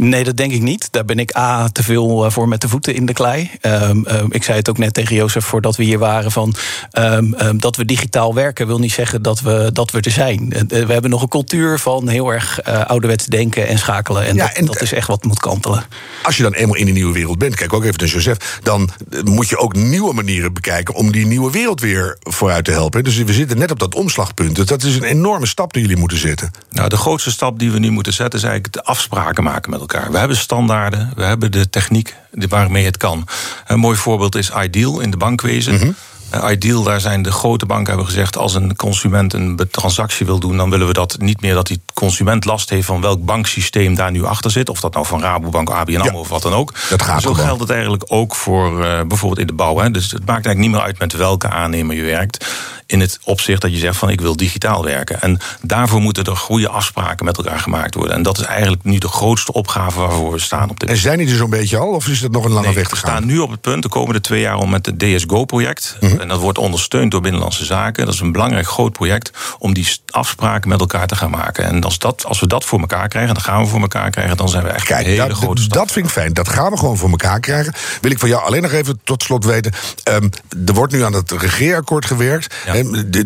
Nee, 0.00 0.24
dat 0.24 0.36
denk 0.36 0.52
ik 0.52 0.62
niet. 0.62 0.88
Daar 0.90 1.04
ben 1.04 1.18
ik 1.18 1.36
A, 1.36 1.68
te 1.68 1.82
veel 1.82 2.24
eh, 2.24 2.30
voor 2.30 2.48
met 2.48 2.60
de 2.60 2.68
voeten 2.68 2.94
in 2.94 3.06
de 3.06 3.12
klei. 3.12 3.50
Um, 3.62 4.04
um, 4.10 4.26
ik 4.30 4.42
zei 4.42 4.58
het 4.58 4.68
ook 4.68 4.78
net 4.78 4.94
tegen 4.94 5.16
Jozef 5.16 5.44
voordat 5.44 5.76
we 5.76 5.84
hier 5.84 5.98
waren... 5.98 6.30
Van, 6.32 6.54
um, 6.98 7.34
dat 7.60 7.76
we 7.76 7.84
digitaal 7.84 8.34
werken 8.34 8.66
wil 8.66 8.78
niet 8.78 8.92
zeggen 8.92 9.22
dat 9.22 9.40
we, 9.40 9.70
dat 9.72 9.90
we 9.90 10.00
er 10.00 10.10
zijn. 10.10 10.52
Uh, 10.52 10.86
we 10.86 10.92
hebben 10.92 11.10
nog 11.10 11.22
een 11.22 11.28
cultuur 11.28 11.78
van 11.78 12.08
heel 12.08 12.32
erg 12.32 12.68
uh, 12.68 12.84
ouderwets 12.84 13.26
denken 13.26 13.68
en 13.68 13.78
schakelen. 13.78 14.26
En, 14.26 14.34
ja, 14.34 14.46
dat, 14.46 14.56
en 14.56 14.64
dat, 14.64 14.82
is 14.82 14.92
echt 14.92 15.06
wat 15.06 15.24
moet 15.24 15.40
kantelen. 15.40 15.84
Als 16.22 16.36
je 16.36 16.42
dan 16.42 16.52
eenmaal 16.52 16.76
in 16.76 16.84
die 16.84 16.94
nieuwe 16.94 17.12
wereld 17.12 17.38
bent, 17.38 17.54
kijk 17.54 17.72
ook 17.72 17.84
even 17.84 17.98
naar 17.98 18.08
Joseph... 18.08 18.60
dan 18.62 18.90
moet 19.24 19.48
je 19.48 19.56
ook 19.56 19.74
nieuwe 19.74 20.14
manieren 20.14 20.52
bekijken 20.52 20.94
om 20.94 21.12
die 21.12 21.26
nieuwe 21.26 21.50
wereld 21.50 21.80
weer 21.80 22.16
vooruit 22.20 22.64
te 22.64 22.70
helpen. 22.70 23.04
Dus 23.04 23.16
we 23.16 23.32
zitten 23.32 23.58
net 23.58 23.70
op 23.70 23.78
dat 23.78 23.94
omslagpunt. 23.94 24.56
Dus 24.56 24.66
dat 24.66 24.82
is 24.82 24.96
een 24.96 25.02
enorme 25.02 25.46
stap 25.46 25.72
die 25.72 25.82
jullie 25.82 25.96
moeten 25.96 26.18
zetten. 26.18 26.50
Nou, 26.70 26.88
de 26.88 26.96
grootste 26.96 27.30
stap 27.30 27.58
die 27.58 27.70
we 27.70 27.78
nu 27.78 27.90
moeten 27.90 28.12
zetten 28.12 28.38
is 28.38 28.44
eigenlijk 28.44 28.74
de 28.74 28.82
afspraken 28.82 29.44
maken 29.44 29.70
met 29.70 29.80
elkaar. 29.80 29.87
We 30.10 30.18
hebben 30.18 30.36
standaarden, 30.36 31.12
we 31.16 31.24
hebben 31.24 31.52
de 31.52 31.70
techniek 31.70 32.14
waarmee 32.32 32.84
het 32.84 32.96
kan. 32.96 33.28
Een 33.66 33.78
mooi 33.78 33.96
voorbeeld 33.96 34.34
is 34.34 34.50
Ideal 34.50 35.00
in 35.00 35.10
de 35.10 35.16
bankwezen. 35.16 35.74
Mm 35.74 35.80
-hmm. 35.80 35.94
Uh, 36.34 36.50
Ideal, 36.50 36.82
daar 36.82 37.00
zijn 37.00 37.22
de 37.22 37.32
grote 37.32 37.66
banken 37.66 37.86
hebben 37.86 38.06
gezegd... 38.06 38.36
als 38.36 38.54
een 38.54 38.76
consument 38.76 39.32
een 39.32 39.60
transactie 39.70 40.26
wil 40.26 40.38
doen... 40.38 40.56
dan 40.56 40.70
willen 40.70 40.86
we 40.86 40.92
dat 40.92 41.16
niet 41.18 41.40
meer 41.40 41.54
dat 41.54 41.66
die 41.66 41.80
consument 41.94 42.44
last 42.44 42.70
heeft... 42.70 42.86
van 42.86 43.00
welk 43.00 43.24
banksysteem 43.24 43.94
daar 43.94 44.10
nu 44.10 44.24
achter 44.24 44.50
zit. 44.50 44.68
Of 44.68 44.80
dat 44.80 44.92
nou 44.94 45.06
van 45.06 45.20
Rabobank, 45.20 45.70
ABN 45.70 45.96
AMRO 45.96 46.12
ja, 46.12 46.18
of 46.18 46.28
wat 46.28 46.42
dan 46.42 46.52
ook. 46.52 46.74
Dat 46.90 47.02
gaat 47.02 47.22
Zo 47.22 47.34
geldt 47.34 47.60
het 47.60 47.70
eigenlijk 47.70 48.04
ook 48.06 48.34
voor 48.34 48.84
uh, 48.84 49.00
bijvoorbeeld 49.02 49.40
in 49.40 49.46
de 49.46 49.52
bouw. 49.52 49.78
Hè. 49.78 49.90
Dus 49.90 50.04
het 50.04 50.26
maakt 50.26 50.46
eigenlijk 50.46 50.58
niet 50.58 50.70
meer 50.70 50.80
uit 50.80 50.98
met 50.98 51.12
welke 51.12 51.48
aannemer 51.48 51.96
je 51.96 52.02
werkt 52.02 52.46
in 52.88 53.00
het 53.00 53.18
opzicht 53.24 53.62
dat 53.62 53.72
je 53.72 53.78
zegt 53.78 53.96
van 53.96 54.10
ik 54.10 54.20
wil 54.20 54.36
digitaal 54.36 54.84
werken. 54.84 55.20
En 55.20 55.38
daarvoor 55.62 56.00
moeten 56.00 56.24
er 56.24 56.36
goede 56.36 56.68
afspraken 56.68 57.24
met 57.24 57.36
elkaar 57.36 57.58
gemaakt 57.58 57.94
worden. 57.94 58.14
En 58.14 58.22
dat 58.22 58.38
is 58.38 58.44
eigenlijk 58.44 58.84
nu 58.84 58.98
de 58.98 59.08
grootste 59.08 59.52
opgave 59.52 60.00
waarvoor 60.00 60.32
we 60.32 60.38
staan 60.38 60.70
op 60.70 60.80
dit 60.80 60.88
En 60.88 60.96
zijn 60.96 61.18
die 61.18 61.28
er 61.28 61.36
zo'n 61.36 61.50
beetje 61.50 61.76
al, 61.76 61.88
of 61.88 62.08
is 62.08 62.20
het 62.20 62.32
nog 62.32 62.44
een 62.44 62.52
lange 62.52 62.66
nee, 62.66 62.74
weg 62.74 62.88
te 62.88 62.96
gaan? 62.96 63.04
We 63.04 63.16
staan 63.16 63.26
nu 63.26 63.38
op 63.38 63.50
het 63.50 63.60
punt 63.60 63.82
de 63.82 63.88
komende 63.88 64.20
twee 64.20 64.40
jaar 64.40 64.56
om 64.56 64.70
met 64.70 64.86
het 64.86 64.98
DSGO-project. 64.98 65.96
Mm 66.00 66.08
-hmm. 66.08 66.20
En 66.20 66.28
dat 66.28 66.40
wordt 66.40 66.58
ondersteund 66.58 67.10
door 67.10 67.20
Binnenlandse 67.20 67.64
Zaken. 67.64 68.04
Dat 68.04 68.14
is 68.14 68.20
een 68.20 68.32
belangrijk 68.32 68.66
groot 68.66 68.92
project 68.92 69.30
om 69.58 69.74
die 69.74 69.88
afspraken 70.10 70.68
met 70.68 70.80
elkaar 70.80 71.06
te 71.06 71.16
gaan 71.16 71.30
maken. 71.30 71.64
En 71.64 71.84
als, 71.84 71.98
dat, 71.98 72.24
als 72.24 72.40
we 72.40 72.46
dat 72.46 72.64
voor 72.64 72.80
elkaar 72.80 73.08
krijgen, 73.08 73.34
dan 73.34 73.42
gaan 73.42 73.62
we 73.62 73.68
voor 73.68 73.80
elkaar 73.80 74.10
krijgen, 74.10 74.36
dan 74.36 74.48
zijn 74.48 74.64
we 74.64 74.68
echt 74.68 74.86
Kijk, 74.86 75.00
een 75.00 75.10
hele 75.10 75.28
dat, 75.28 75.36
grote 75.36 75.62
stap. 75.62 75.78
Dat 75.78 75.92
vind 75.92 76.06
ik 76.06 76.12
fijn. 76.12 76.32
Dat 76.32 76.48
gaan 76.48 76.70
we 76.70 76.78
gewoon 76.78 76.96
voor 76.96 77.10
elkaar 77.10 77.40
krijgen. 77.40 77.72
Wil 78.00 78.10
ik 78.10 78.18
van 78.18 78.28
jou 78.28 78.42
alleen 78.42 78.62
nog 78.62 78.72
even 78.72 79.00
tot 79.04 79.22
slot 79.22 79.44
weten. 79.44 79.72
Um, 80.04 80.30
er 80.66 80.74
wordt 80.74 80.92
nu 80.92 81.04
aan 81.04 81.12
het 81.12 81.32
regeerakkoord 81.32 82.04
gewerkt. 82.04 82.54
Ja. 82.66 82.77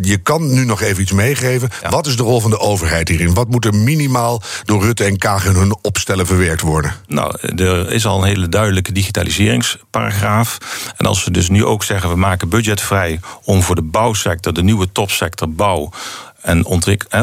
Je 0.03 0.19
kan 0.23 0.55
nu 0.55 0.65
nog 0.65 0.81
even 0.81 1.03
iets 1.03 1.13
meegeven. 1.13 1.71
Ja. 1.83 1.89
Wat 1.89 2.07
is 2.07 2.17
de 2.17 2.23
rol 2.23 2.41
van 2.41 2.51
de 2.51 2.59
overheid 2.59 3.09
hierin? 3.09 3.35
Wat 3.35 3.49
moet 3.49 3.65
er 3.65 3.75
minimaal 3.75 4.43
door 4.65 4.83
Rutte 4.83 5.05
en 5.05 5.19
Kaag 5.19 5.47
in 5.47 5.55
hun 5.55 5.77
opstellen 5.83 6.27
verwerkt 6.27 6.61
worden? 6.61 6.95
Nou, 7.07 7.37
er 7.57 7.91
is 7.91 8.07
al 8.07 8.19
een 8.19 8.29
hele 8.29 8.49
duidelijke 8.49 8.93
digitaliseringsparagraaf. 8.93 10.59
En 10.97 11.07
als 11.07 11.25
we 11.25 11.31
dus 11.31 11.49
nu 11.49 11.65
ook 11.65 11.85
zeggen, 11.85 12.11
we 12.11 12.17
maken 12.17 12.49
budgetvrij 12.49 13.21
om 13.45 13.63
voor 13.63 13.75
de 13.75 13.83
bouwsector, 13.83 14.53
de 14.53 14.63
nieuwe 14.63 14.93
topsector 14.93 15.51
bouw 15.51 15.91
en 16.41 16.65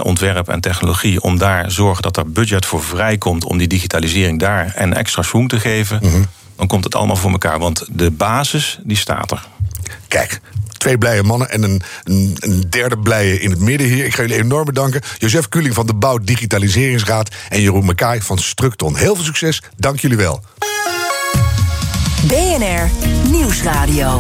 ontwerp 0.04 0.50
en 0.50 0.62
technologie, 0.62 1.22
om 1.22 1.38
daar 1.38 1.72
zorgen 1.72 2.04
dat 2.04 2.18
er 2.18 2.32
budget 2.32 2.66
voor 2.66 2.84
vrijkomt 2.84 3.46
om 3.46 3.58
die 3.58 3.68
digitalisering 3.68 4.40
daar 4.40 4.74
en 4.76 4.94
extra 4.94 5.22
schwung 5.22 5.50
te 5.50 5.60
geven, 5.60 6.00
mm 6.02 6.12
-hmm. 6.12 6.26
dan 6.56 6.68
komt 6.68 6.84
het 6.84 6.96
allemaal 6.96 7.16
voor 7.16 7.32
elkaar. 7.32 7.60
Want 7.60 7.86
de 7.92 8.12
basis, 8.12 8.80
die 8.84 8.98
staat 8.98 9.32
er. 9.32 9.48
Kijk, 10.08 10.42
twee 10.80 10.98
blije 10.98 11.24
mannen 11.24 11.50
en 11.50 11.64
een, 11.64 11.82
een, 12.04 12.66
derde 12.70 12.98
blije 12.98 13.40
in 13.40 13.50
het 13.50 13.60
midden 13.60 13.88
hier. 13.88 14.06
Ik 14.06 14.16
ga 14.16 14.22
jullie 14.22 14.38
enorm 14.38 14.66
bedanken. 14.66 15.02
Jozef 15.18 15.50
Kuling 15.50 15.74
van 15.74 15.88
de 15.88 15.94
Bouw 15.94 16.18
Digitaliseringsraad 16.18 17.36
en 17.50 17.62
Jeroen 17.62 17.86
Makaai 17.86 18.22
van 18.22 18.38
Structon. 18.38 18.96
Heel 18.96 19.16
veel 19.16 19.26
succes. 19.26 19.62
Dank 19.78 20.00
jullie 20.00 20.18
wel. 20.18 20.44
BNR 22.28 22.90
Nieuwsradio. 23.30 24.20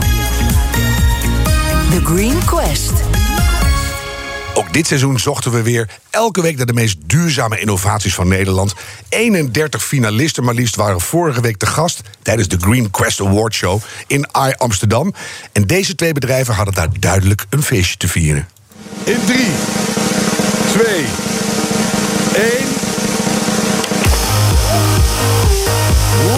The 1.89 1.99
Green 2.03 2.45
Quest. 2.45 3.18
Dit 4.79 4.88
seizoen 4.88 5.19
zochten 5.19 5.51
we 5.51 5.62
weer 5.62 5.89
elke 6.09 6.41
week 6.41 6.57
naar 6.57 6.65
de 6.65 6.74
meest 6.74 6.98
duurzame 7.05 7.59
innovaties 7.59 8.13
van 8.13 8.27
Nederland. 8.27 8.74
31 9.09 9.83
finalisten 9.83 10.43
maar 10.43 10.53
liefst 10.53 10.75
waren 10.75 11.01
vorige 11.01 11.41
week 11.41 11.57
te 11.57 11.65
gast 11.65 12.01
tijdens 12.21 12.48
de 12.48 12.57
Green 12.59 12.91
Quest 12.91 13.21
Award 13.21 13.53
Show 13.53 13.81
in 14.07 14.27
AI 14.31 14.53
Amsterdam. 14.57 15.13
En 15.51 15.67
deze 15.67 15.95
twee 15.95 16.13
bedrijven 16.13 16.53
hadden 16.53 16.74
daar 16.74 16.88
duidelijk 17.00 17.45
een 17.50 17.63
feestje 17.63 17.98
te 17.98 18.07
vieren. 18.07 18.48
In 19.03 19.19
3, 19.25 19.38
2, 20.71 20.86
1. 20.95 21.05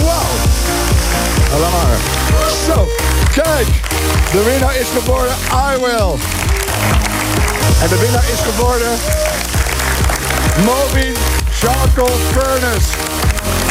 Wauw! 0.04 0.22
Maar. 1.60 1.96
Zo, 2.66 2.88
kijk! 3.32 3.66
De 4.32 4.42
winnaar 4.44 4.76
is 4.76 4.86
geworden 4.94 5.34
I 5.52 5.80
Will. 5.80 6.51
En 7.82 7.88
de 7.88 7.98
winnaar 7.98 8.24
is 8.32 8.40
geworden... 8.40 8.98
Moving 10.64 11.16
Charcoal 11.50 12.18
Furnace. 12.32 12.86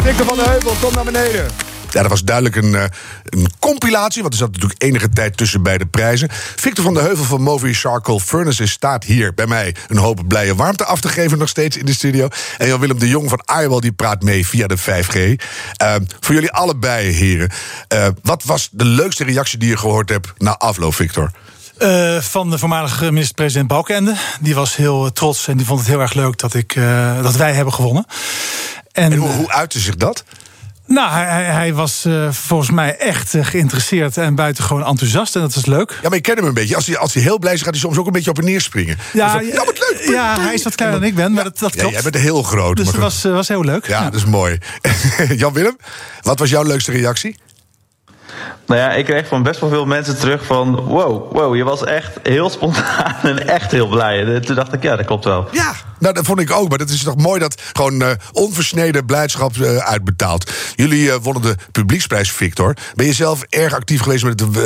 Dikke 0.04 0.24
van 0.24 0.36
de 0.36 0.42
Heuvel, 0.42 0.74
kom 0.80 0.94
naar 0.94 1.04
beneden. 1.04 1.46
Ja, 1.90 2.00
dat 2.00 2.10
was 2.10 2.24
duidelijk 2.24 2.56
een, 2.56 2.72
uh, 2.72 2.84
een 3.24 3.46
compilatie, 3.58 4.22
want 4.22 4.34
er 4.34 4.40
zat 4.40 4.52
natuurlijk 4.52 4.82
enige 4.82 5.08
tijd 5.08 5.36
tussen 5.36 5.62
beide 5.62 5.86
prijzen. 5.86 6.28
Victor 6.56 6.84
van 6.84 6.94
de 6.94 7.00
Heuvel 7.00 7.24
van 7.24 7.42
Movi 7.42 7.74
Charcoal 7.74 8.18
Furnaces 8.18 8.70
staat 8.70 9.04
hier 9.04 9.34
bij 9.34 9.46
mij 9.46 9.74
een 9.88 9.96
hoop 9.96 10.28
blije 10.28 10.54
warmte 10.54 10.84
af 10.84 11.00
te 11.00 11.08
geven, 11.08 11.38
nog 11.38 11.48
steeds 11.48 11.76
in 11.76 11.86
de 11.86 11.94
studio. 11.94 12.28
En 12.58 12.66
Jan-Willem 12.66 12.98
de 12.98 13.08
Jong 13.08 13.28
van 13.28 13.42
Airwell 13.44 13.80
die 13.80 13.92
praat 13.92 14.22
mee 14.22 14.46
via 14.46 14.66
de 14.66 14.78
5G. 14.78 15.16
Uh, 15.16 15.94
voor 16.20 16.34
jullie 16.34 16.52
allebei, 16.52 17.10
heren. 17.10 17.50
Uh, 17.94 18.06
wat 18.22 18.42
was 18.44 18.68
de 18.72 18.84
leukste 18.84 19.24
reactie 19.24 19.58
die 19.58 19.68
je 19.68 19.76
gehoord 19.76 20.08
hebt 20.08 20.32
na 20.38 20.56
afloop, 20.56 20.94
Victor? 20.94 21.30
Uh, 21.78 22.20
van 22.20 22.50
de 22.50 22.58
voormalige 22.58 23.04
minister-president 23.04 23.68
Balkende. 23.68 24.14
Die 24.40 24.54
was 24.54 24.76
heel 24.76 25.12
trots 25.12 25.48
en 25.48 25.56
die 25.56 25.66
vond 25.66 25.78
het 25.80 25.88
heel 25.88 26.00
erg 26.00 26.14
leuk 26.14 26.38
dat, 26.38 26.54
ik, 26.54 26.74
uh, 26.74 27.22
dat 27.22 27.36
wij 27.36 27.52
hebben 27.52 27.72
gewonnen. 27.72 28.06
En, 28.92 29.12
en 29.12 29.18
hoe, 29.18 29.30
hoe 29.30 29.52
uitte 29.52 29.78
zich 29.78 29.96
dat? 29.96 30.24
Nou, 30.86 31.10
hij, 31.10 31.44
hij 31.44 31.74
was 31.74 32.04
uh, 32.06 32.32
volgens 32.32 32.70
mij 32.70 32.96
echt 32.96 33.34
uh, 33.34 33.44
geïnteresseerd 33.44 34.16
en 34.16 34.34
buitengewoon 34.34 34.86
enthousiast. 34.86 35.34
En 35.34 35.40
dat 35.40 35.56
is 35.56 35.66
leuk. 35.66 35.98
Ja, 36.02 36.08
maar 36.08 36.18
ik 36.18 36.22
ken 36.22 36.36
hem 36.36 36.44
een 36.44 36.54
beetje. 36.54 36.76
Als 36.76 36.86
hij, 36.86 36.98
als 36.98 37.14
hij 37.14 37.22
heel 37.22 37.38
blij 37.38 37.52
is, 37.52 37.62
gaat 37.62 37.70
hij 37.70 37.80
soms 37.80 37.96
ook 37.96 38.06
een 38.06 38.12
beetje 38.12 38.30
op 38.30 38.38
en 38.38 38.44
neer 38.44 38.60
springen. 38.60 38.98
Ja, 39.12 39.30
van, 39.30 39.46
ja, 39.46 39.64
wat 39.64 39.78
leuk. 39.78 40.08
Ja, 40.08 40.40
hij 40.40 40.54
is 40.54 40.62
wat 40.62 40.74
kleiner 40.74 41.00
dan 41.00 41.08
ik 41.08 41.14
ben, 41.14 41.32
maar 41.32 41.44
dat, 41.44 41.58
dat 41.58 41.70
klopt. 41.70 41.86
Ja, 41.86 41.92
jij 41.92 42.10
bent 42.10 42.24
heel 42.24 42.42
groot. 42.42 42.76
Dus 42.76 42.86
dat 42.86 42.94
was, 42.94 43.22
was 43.22 43.48
heel 43.48 43.64
leuk. 43.64 43.86
Ja, 43.86 43.98
ja. 43.98 44.04
dat 44.04 44.14
is 44.14 44.24
mooi. 44.24 44.58
Jan-Willem, 45.36 45.76
wat 46.20 46.38
was 46.38 46.50
jouw 46.50 46.62
leukste 46.62 46.92
reactie? 46.92 47.36
Nou 48.66 48.80
ja, 48.80 48.92
ik 48.92 49.04
kreeg 49.04 49.26
van 49.26 49.42
best 49.42 49.60
wel 49.60 49.68
veel 49.68 49.86
mensen 49.86 50.18
terug 50.18 50.44
van... 50.44 50.74
wow, 50.74 51.32
wow, 51.32 51.56
je 51.56 51.64
was 51.64 51.84
echt 51.84 52.18
heel 52.22 52.50
spontaan 52.50 53.16
en 53.30 53.48
echt 53.48 53.70
heel 53.70 53.88
blij. 53.88 54.24
En 54.24 54.44
toen 54.44 54.54
dacht 54.54 54.72
ik, 54.72 54.82
ja, 54.82 54.96
dat 54.96 55.06
klopt 55.06 55.24
wel. 55.24 55.48
Ja, 55.52 55.74
nou, 55.98 56.14
dat 56.14 56.24
vond 56.24 56.40
ik 56.40 56.50
ook. 56.50 56.68
Maar 56.68 56.78
dat 56.78 56.88
is 56.88 57.02
toch 57.02 57.16
mooi 57.16 57.40
dat 57.40 57.62
gewoon 57.72 58.02
uh, 58.02 58.10
onversneden 58.32 59.06
blijdschap 59.06 59.56
uh, 59.56 59.76
uitbetaalt. 59.76 60.50
Jullie 60.74 61.06
uh, 61.06 61.14
wonnen 61.22 61.42
de 61.42 61.56
publieksprijs, 61.72 62.32
Victor. 62.32 62.76
Ben 62.94 63.06
je 63.06 63.12
zelf 63.12 63.42
erg 63.48 63.74
actief 63.74 64.00
geweest 64.00 64.24
met 64.24 64.40
het 64.40 64.56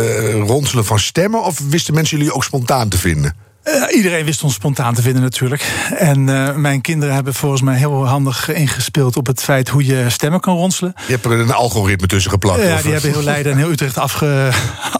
ronselen 0.49 0.85
van 0.85 0.99
stemmen... 0.99 1.43
of 1.43 1.61
wisten 1.69 1.95
mensen 1.95 2.19
jullie 2.19 2.33
ook 2.33 2.45
spontaan 2.45 2.89
te 2.89 2.99
vinden? 2.99 3.46
Uh, 3.67 3.97
iedereen 3.97 4.25
wist 4.25 4.43
ons 4.43 4.55
spontaan 4.55 4.95
te 4.95 5.03
vinden 5.03 5.23
natuurlijk. 5.23 5.73
En 5.97 6.29
uh, 6.29 6.55
mijn 6.55 6.81
kinderen 6.81 7.15
hebben 7.15 7.35
volgens 7.35 7.63
mij 7.63 7.77
heel 7.77 8.07
handig 8.07 8.53
ingespeeld... 8.53 9.17
op 9.17 9.27
het 9.27 9.43
feit 9.43 9.69
hoe 9.69 9.87
je 9.87 10.05
stemmen 10.09 10.41
kan 10.41 10.57
ronselen. 10.57 10.93
Je 11.07 11.13
hebt 11.13 11.25
er 11.25 11.31
een 11.31 11.53
algoritme 11.53 12.07
tussen 12.07 12.31
geplakt? 12.31 12.63
Ja, 12.63 12.83
die 12.83 12.93
hebben 12.93 13.11
heel 13.11 13.23
Leiden 13.33 13.53
en 13.53 13.59
heel 13.59 13.71
Utrecht 13.71 13.99
afge, 13.99 14.51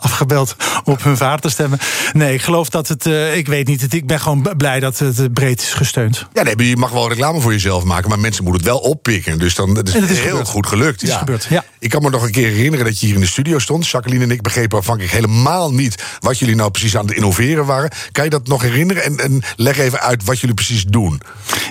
afgebeld... 0.01 0.57
om 0.85 0.93
op 0.93 1.03
hun 1.03 1.17
vader 1.17 1.41
te 1.41 1.49
stemmen. 1.49 1.79
Nee, 2.13 2.35
ik 2.35 2.43
geloof 2.43 2.69
dat 2.69 2.89
het... 2.89 3.07
Ik 3.35 3.47
weet 3.47 3.67
niet, 3.67 3.81
het, 3.81 3.95
ik 3.95 4.07
ben 4.07 4.21
gewoon 4.21 4.49
blij 4.57 4.81
dat 4.81 4.99
het 4.99 5.33
breed 5.33 5.61
is 5.61 5.73
gesteund. 5.73 6.27
Ja, 6.33 6.43
nee, 6.43 6.69
je 6.69 6.77
mag 6.77 6.91
wel 6.91 7.09
reclame 7.09 7.41
voor 7.41 7.53
jezelf 7.53 7.85
maken... 7.85 8.09
maar 8.09 8.19
mensen 8.19 8.45
moeten 8.45 8.63
het 8.63 8.71
wel 8.71 8.81
oppikken. 8.81 9.39
Dus 9.39 9.55
dan, 9.55 9.75
dat 9.75 9.89
is, 9.89 9.95
dat 9.95 10.03
is 10.03 10.19
heel 10.19 10.29
gebeurd. 10.29 10.49
goed 10.49 10.67
gelukt. 10.67 11.01
Het 11.01 11.03
is 11.03 11.15
ja. 11.15 11.19
gebeurd, 11.19 11.47
ja. 11.49 11.65
Ik 11.79 11.91
kan 11.91 12.03
me 12.03 12.11
nog 12.11 12.23
een 12.23 12.31
keer 12.31 12.49
herinneren 12.49 12.85
dat 12.85 13.01
je 13.01 13.07
hier 13.07 13.15
in 13.15 13.21
de 13.21 13.27
studio 13.27 13.59
stond. 13.59 13.89
Jacqueline 13.89 14.25
en 14.25 14.31
ik 14.31 14.43
begrepen 14.43 14.79
aanvankelijk 14.79 15.13
helemaal 15.13 15.73
niet... 15.73 16.03
wat 16.21 16.39
jullie 16.39 16.55
nou 16.55 16.71
precies 16.71 16.97
aan 16.97 17.07
het 17.07 17.17
innoveren 17.17 17.67
waren. 17.67 17.91
Kan 18.13 18.25
je 18.25 18.31
dat 18.31 18.47
nog 18.47 18.56
herinneren? 18.63 19.03
En, 19.03 19.19
en 19.19 19.43
leg 19.57 19.79
even 19.79 20.01
uit 20.01 20.25
wat 20.25 20.41
jullie 20.41 20.55
precies 20.55 20.85
doen. 20.85 21.21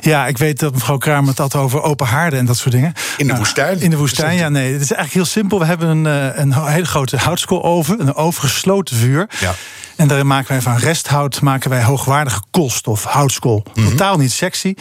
Ja, 0.02 0.28
ik 0.28 0.38
weet 0.38 0.60
dat 0.60 0.74
mevrouw 0.74 0.98
Kramer 0.98 1.30
het 1.30 1.38
had 1.38 1.56
over 1.56 1.82
open 1.82 2.08
haarden 2.08 2.40
en 2.40 2.46
dat 2.46 2.58
soort 2.58 2.72
dingen. 2.72 2.94
In 2.96 3.04
de 3.18 3.24
nou, 3.24 3.38
woestijn? 3.38 3.80
In 3.80 3.90
de 3.90 3.98
woestijn, 3.98 4.38
ja, 4.38 4.50
nee. 4.50 4.74
Het 4.74 4.82
is 4.82 4.92
eigenlijk 4.92 5.14
heel 5.14 5.42
simpel. 5.42 5.60
We 5.60 5.66
hebben 5.66 5.90
een, 5.90 6.06
een 6.42 6.54
hele 6.54 6.86
grote 6.86 7.18
houtskooloven, 7.18 8.00
een 8.00 8.16
overgesloten 8.16 8.96
vuur. 8.96 9.30
Ja. 9.40 9.56
En 9.96 10.08
daarin 10.08 10.28
maken 10.28 10.48
wij 10.48 10.62
van 10.62 10.78
resthout 10.78 11.42
maken 11.42 11.70
wij 11.70 11.84
hoogwaardige 11.84 12.42
koolstof, 12.52 13.04
houtskool. 13.04 13.64
Totaal 13.74 14.18
niet 14.18 14.32
sexy, 14.32 14.76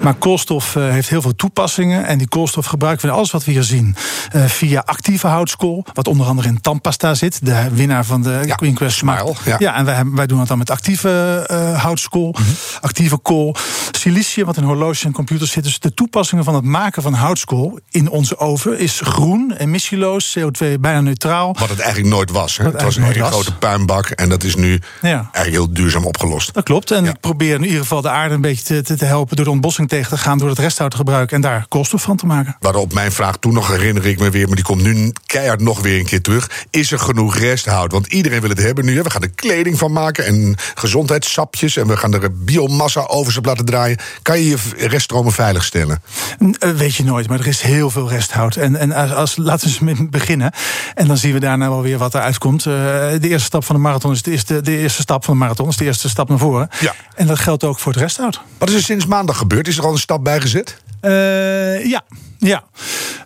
maar 0.00 0.14
koolstof 0.14 0.76
eh, 0.76 0.88
heeft 0.88 1.08
heel 1.08 1.22
veel 1.22 1.34
toepassingen. 1.34 2.06
En 2.06 2.18
die 2.18 2.28
koolstof 2.28 2.66
gebruiken 2.66 3.04
we 3.06 3.10
in 3.12 3.16
alles 3.16 3.30
wat 3.30 3.44
we 3.44 3.50
hier 3.50 3.62
zien. 3.62 3.96
eh, 4.32 4.44
via 4.44 4.82
actieve 4.86 5.26
houtskool, 5.26 5.84
wat 5.92 6.08
onder 6.08 6.26
andere 6.26 6.48
in 6.48 6.60
tandpasta 6.60 7.14
zit. 7.14 7.46
De 7.46 7.68
winnaar 7.72 8.04
van 8.04 8.22
de 8.22 8.52
Queen 8.56 8.74
Quest 8.74 8.96
Smile, 8.96 9.34
ja. 9.44 9.56
ja. 9.58 9.74
en 9.74 9.84
wij, 9.84 10.02
wij 10.04 10.26
doen 10.26 10.38
het 10.38 10.48
dan 10.48 10.58
met 10.58 10.70
actieve 10.70 11.44
eh, 11.48 11.82
houtskool, 11.82 12.34
actieve 12.80 13.18
kool. 13.18 13.54
Silicium, 13.98 14.46
wat 14.46 14.56
in 14.56 14.62
horloges 14.62 15.04
en 15.04 15.12
computers 15.12 15.50
zit. 15.50 15.64
Dus 15.64 15.78
de 15.78 15.94
toepassingen 15.94 16.44
van 16.44 16.54
het 16.54 16.64
maken 16.64 17.02
van 17.02 17.14
houtskool 17.14 17.78
in 17.90 18.08
onze 18.08 18.38
oven 18.38 18.78
is 18.78 19.00
groen, 19.04 19.54
emissieloos, 19.58 20.38
CO2 20.38 20.66
bijna 20.80 21.00
neutraal. 21.00 21.56
Wat 21.58 21.68
het 21.68 21.78
eigenlijk 21.78 22.14
nooit 22.14 22.30
was. 22.30 22.56
Hè? 22.56 22.64
Het 22.64 22.82
was 22.82 22.96
een 22.96 23.02
hele 23.02 23.24
grote 23.24 23.56
puinbak. 23.56 24.06
En 24.06 24.28
dat 24.28 24.42
is 24.44 24.54
nu 24.54 24.80
Ja. 25.02 25.10
eigenlijk 25.32 25.50
heel 25.50 25.72
duurzaam 25.72 26.04
opgelost. 26.04 26.54
Dat 26.54 26.64
klopt. 26.64 26.90
En 26.90 27.04
ik 27.04 27.20
probeer 27.20 27.54
in 27.54 27.64
ieder 27.64 27.80
geval 27.80 28.00
de 28.00 28.10
aarde 28.10 28.34
een 28.34 28.40
beetje 28.40 28.82
te, 28.82 28.96
te, 28.96 29.04
helpen 29.04 29.36
door 29.36 29.44
de 29.44 29.50
ontbossing 29.50 29.88
tegen 29.88 30.08
te 30.10 30.18
gaan, 30.18 30.38
door 30.38 30.48
het 30.48 30.58
resthout 30.58 30.90
te 30.90 30.96
gebruiken 30.96 31.36
en 31.36 31.42
daar 31.42 31.66
koolstof 31.68 32.02
van 32.02 32.16
te 32.16 32.26
maken. 32.26 32.56
Waarop 32.60 32.82
op 32.82 32.92
mijn 32.92 33.12
vraag 33.12 33.36
toen 33.36 33.52
nog 33.52 33.68
herinner 33.68 34.06
ik 34.06 34.18
me 34.18 34.30
weer, 34.30 34.46
maar 34.46 34.56
die 34.56 34.64
komt 34.64 34.82
nu 34.82 35.12
keihard 35.26 35.60
nog 35.60 35.80
weer 35.80 35.98
een 35.98 36.06
keer 36.06 36.22
terug. 36.22 36.50
Is 36.70 36.92
er 36.92 36.98
genoeg 36.98 37.36
resthout? 37.36 37.92
Want 37.92 38.06
iedereen 38.06 38.40
wil 38.40 38.50
het 38.50 38.62
hebben 38.62 38.84
nu. 38.84 38.96
Hè? 38.96 39.02
We 39.02 39.10
gaan 39.10 39.22
er 39.22 39.30
kleding 39.30 39.78
van 39.78 39.92
maken 39.92 40.26
en 40.26 40.54
gezondheidssapjes. 40.74 41.76
En 41.76 41.86
we 41.86 41.96
gaan 41.96 42.14
er 42.14 42.44
biomassa 42.44 43.00
op 43.00 43.44
laten 43.44 43.64
draaien. 43.64 43.87
Kan 44.22 44.40
je 44.40 44.48
je 44.48 44.86
reststromen 44.86 45.32
veiligstellen? 45.32 46.02
Eh, 46.58 46.70
Weet 46.70 46.94
je 46.94 47.04
nooit, 47.04 47.28
maar 47.28 47.40
er 47.40 47.46
is 47.46 47.60
heel 47.60 47.90
veel 47.90 48.08
resthout. 48.08 48.56
En, 48.56 48.76
en 48.76 48.92
als, 48.92 49.12
als, 49.12 49.36
laten 49.36 49.84
we 49.84 49.88
eens 49.90 50.08
beginnen. 50.10 50.52
En 50.94 51.06
dan 51.06 51.16
zien 51.16 51.32
we 51.32 51.40
daarna 51.40 51.68
wel 51.68 51.82
weer 51.82 51.98
wat 51.98 52.14
eruit 52.14 52.38
komt. 52.38 52.66
Eh, 52.66 52.72
de 52.72 53.18
eerste 53.28 53.46
stap 53.46 53.64
van 53.64 53.74
de 53.74 53.80
marathon 53.80 54.12
is 54.12 54.22
de 54.22 54.30
eerste, 54.30 54.60
de 54.60 54.78
eerste 54.78 55.02
stap 55.02 55.24
van 55.24 55.34
de 55.34 55.40
marathon. 55.40 55.68
is 55.68 55.76
de 55.76 55.84
eerste 55.84 56.08
stap 56.08 56.28
naar 56.28 56.38
voren. 56.38 56.68
Ja. 56.80 56.94
En 57.14 57.26
dat 57.26 57.38
geldt 57.38 57.64
ook 57.64 57.78
voor 57.78 57.92
het 57.92 58.00
resthout. 58.00 58.40
Wat 58.58 58.68
is 58.68 58.74
er 58.74 58.82
sinds 58.82 59.06
maandag 59.06 59.38
gebeurd? 59.38 59.68
Is 59.68 59.78
er 59.78 59.84
al 59.84 59.92
een 59.92 59.98
stap 59.98 60.24
bijgezet? 60.24 60.82
Eh, 61.00 61.84
ja, 61.84 62.02
ja. 62.38 62.64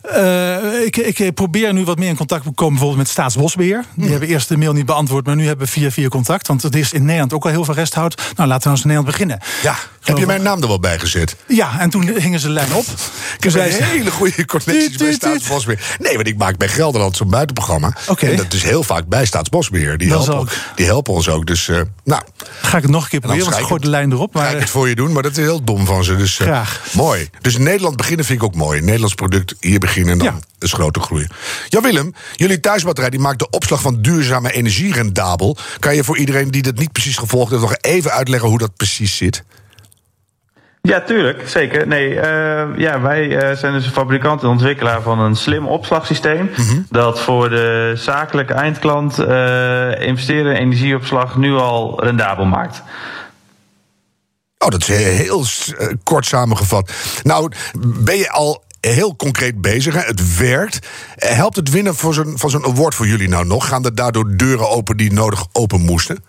Eh, 0.02 0.85
ik, 0.85 0.97
ik 0.97 1.35
probeer 1.35 1.73
nu 1.73 1.85
wat 1.85 1.99
meer 1.99 2.09
in 2.09 2.16
contact 2.16 2.45
te 2.45 2.50
komen 2.50 2.73
bijvoorbeeld 2.73 3.02
met 3.02 3.09
Staatsbosbeheer. 3.09 3.85
Die 3.95 4.11
hebben 4.11 4.28
eerst 4.28 4.49
de 4.49 4.57
mail 4.57 4.73
niet 4.73 4.87
beantwoord, 4.87 5.26
maar 5.26 5.37
nu 5.37 5.47
hebben 5.47 5.66
we 5.66 5.73
via 5.73 5.90
via 5.90 6.09
contact. 6.09 6.47
Want 6.47 6.62
er 6.62 6.76
is 6.76 6.92
in 6.92 7.04
Nederland 7.04 7.33
ook 7.33 7.45
al 7.45 7.50
heel 7.50 7.64
veel 7.64 7.75
resthout. 7.75 8.23
Nou, 8.37 8.49
laten 8.49 8.49
we 8.49 8.49
nou 8.49 8.71
eens 8.71 8.83
in 8.83 8.88
Nederland 8.88 9.07
beginnen. 9.07 9.38
Ja. 9.62 9.76
Heb 10.02 10.19
je 10.19 10.26
mijn 10.26 10.42
naam 10.42 10.62
er 10.62 10.69
wel 10.69 10.81
bij 10.81 10.99
gezet? 10.99 11.37
Ja, 11.49 11.81
en 11.81 11.90
toen 11.90 12.09
hingen 12.09 12.40
ze 12.40 12.47
de 12.47 12.52
lijn 12.52 12.73
op. 12.73 12.85
Ik 13.38 13.45
heb 13.45 13.54
een 13.54 13.85
hele 13.85 14.11
goede 14.11 14.45
connecties 14.45 14.97
bij. 14.97 15.12
Staatsbosbeheer. 15.12 15.97
Nee, 15.99 16.14
want 16.14 16.26
ik 16.26 16.37
maak 16.37 16.57
bij 16.57 16.69
Gelderland 16.69 17.16
zo'n 17.16 17.31
buitenprogramma. 17.31 17.97
En 18.19 18.37
dat 18.37 18.52
is 18.52 18.62
heel 18.62 18.83
vaak 18.83 19.07
bij 19.07 19.25
Staatsbosbeheer. 19.25 19.99
Die, 19.99 20.09
helpen, 20.09 20.35
ook. 20.35 20.49
die 20.75 20.87
helpen 20.87 21.12
ons 21.12 21.28
ook. 21.28 21.47
Dus, 21.47 21.69
eh, 21.69 21.81
nou, 22.04 22.23
Ga 22.62 22.76
ik 22.76 22.83
het 22.83 22.92
nog 22.92 23.02
een 23.02 23.09
keer 23.09 23.21
proberen, 23.21 23.69
want 23.69 23.83
de 23.83 23.88
lijn 23.88 24.12
erop. 24.12 24.35
ga 24.35 24.40
Maar 24.40 24.54
ik 24.54 24.61
het 24.61 24.71
voor 24.71 24.88
je 24.88 24.95
doen, 24.95 25.12
maar 25.12 25.23
dat 25.23 25.33
is 25.33 25.38
heel 25.38 25.64
dom 25.64 25.87
van 25.87 26.04
ze. 26.04 26.16
Dus, 26.16 26.38
eh, 26.38 26.47
Graag. 26.47 26.81
Mooi. 26.92 27.31
Dus 27.40 27.54
in 27.54 27.62
Nederland 27.62 27.97
beginnen 27.97 28.25
vind 28.25 28.38
ik 28.38 28.45
ook 28.45 28.54
mooi. 28.54 28.78
Een 28.78 28.85
Nederlands 29.03 29.15
product, 29.15 29.55
hier 29.61 29.79
beginnen 29.79 30.13
en 30.13 30.19
dan 30.19 30.27
Ja. 30.27 30.41
is 30.59 30.73
groter 30.73 31.03
groeien. 31.03 31.29
Ja, 31.69 31.81
Willem, 31.81 32.15
jullie 32.37 32.61
thuisbatterij 32.61 33.11
die 33.11 33.21
maakt 33.21 33.39
de 33.39 33.51
opslag 33.51 33.81
van 33.81 34.03
duurzame 34.03 34.53
energie 34.53 34.93
rendabel. 34.93 35.57
Kan 35.79 35.95
je 35.95 36.05
voor 36.05 36.19
iedereen 36.19 36.51
die 36.51 36.63
dat 36.63 36.79
niet 36.79 36.93
precies 36.93 37.17
gevolgd 37.17 37.51
heeft... 37.51 37.63
nog 37.63 37.77
even 37.81 38.11
uitleggen 38.11 38.49
hoe 38.49 38.59
dat 38.59 38.77
precies 38.77 39.17
zit? 39.17 39.45
Ja, 40.83 41.01
tuurlijk, 41.01 41.49
zeker. 41.49 41.87
Nee, 41.87 42.21
eh, 42.21 42.79
ja, 42.79 43.01
wij 43.01 43.37
eh, 43.37 43.57
zijn 43.57 43.73
dus 43.73 43.87
een 43.87 43.93
fabrikant 43.93 44.43
en 44.43 44.49
ontwikkelaar 44.49 45.03
van 45.03 45.19
een 45.19 45.37
slim 45.37 45.67
opslagsysteem. 45.67 46.51
Dat 46.91 47.21
voor 47.21 47.49
de 47.51 47.93
zakelijke 47.97 48.53
eindklant 48.53 49.19
eh, 49.19 50.07
investeren 50.07 50.55
in 50.55 50.61
energieopslag 50.61 51.37
nu 51.37 51.55
al 51.55 52.05
rendabel 52.05 52.45
maakt. 52.45 52.83
Oh, 54.59 54.69
dat 54.69 54.81
is 54.81 54.87
heel 54.89 55.45
kort 56.03 56.27
samengevat. 56.27 56.93
Nou, 57.23 57.53
ben 57.79 58.17
je 58.17 58.31
al 58.31 58.65
heel 58.91 59.17
concreet 59.17 59.61
bezig. 59.61 60.07
Het 60.07 60.39
werkt. 60.39 60.89
Eh, 61.17 61.31
Helpt 61.31 61.57
het 61.57 61.71
winnen 61.71 61.95
voor 61.95 62.15
zo'n, 62.15 62.33
van 62.39 62.51
zo'n 62.51 62.65
award 62.65 62.95
voor 62.95 63.07
jullie 63.07 63.29
nou 63.29 63.47
nog? 63.47 63.69
Gaan 63.69 63.85
er 63.85 63.95
daardoor 63.95 64.37
deuren 64.37 64.71
open 64.71 64.97
die 64.97 65.12
nodig 65.12 65.47
open 65.53 65.81
moesten? 65.81 66.25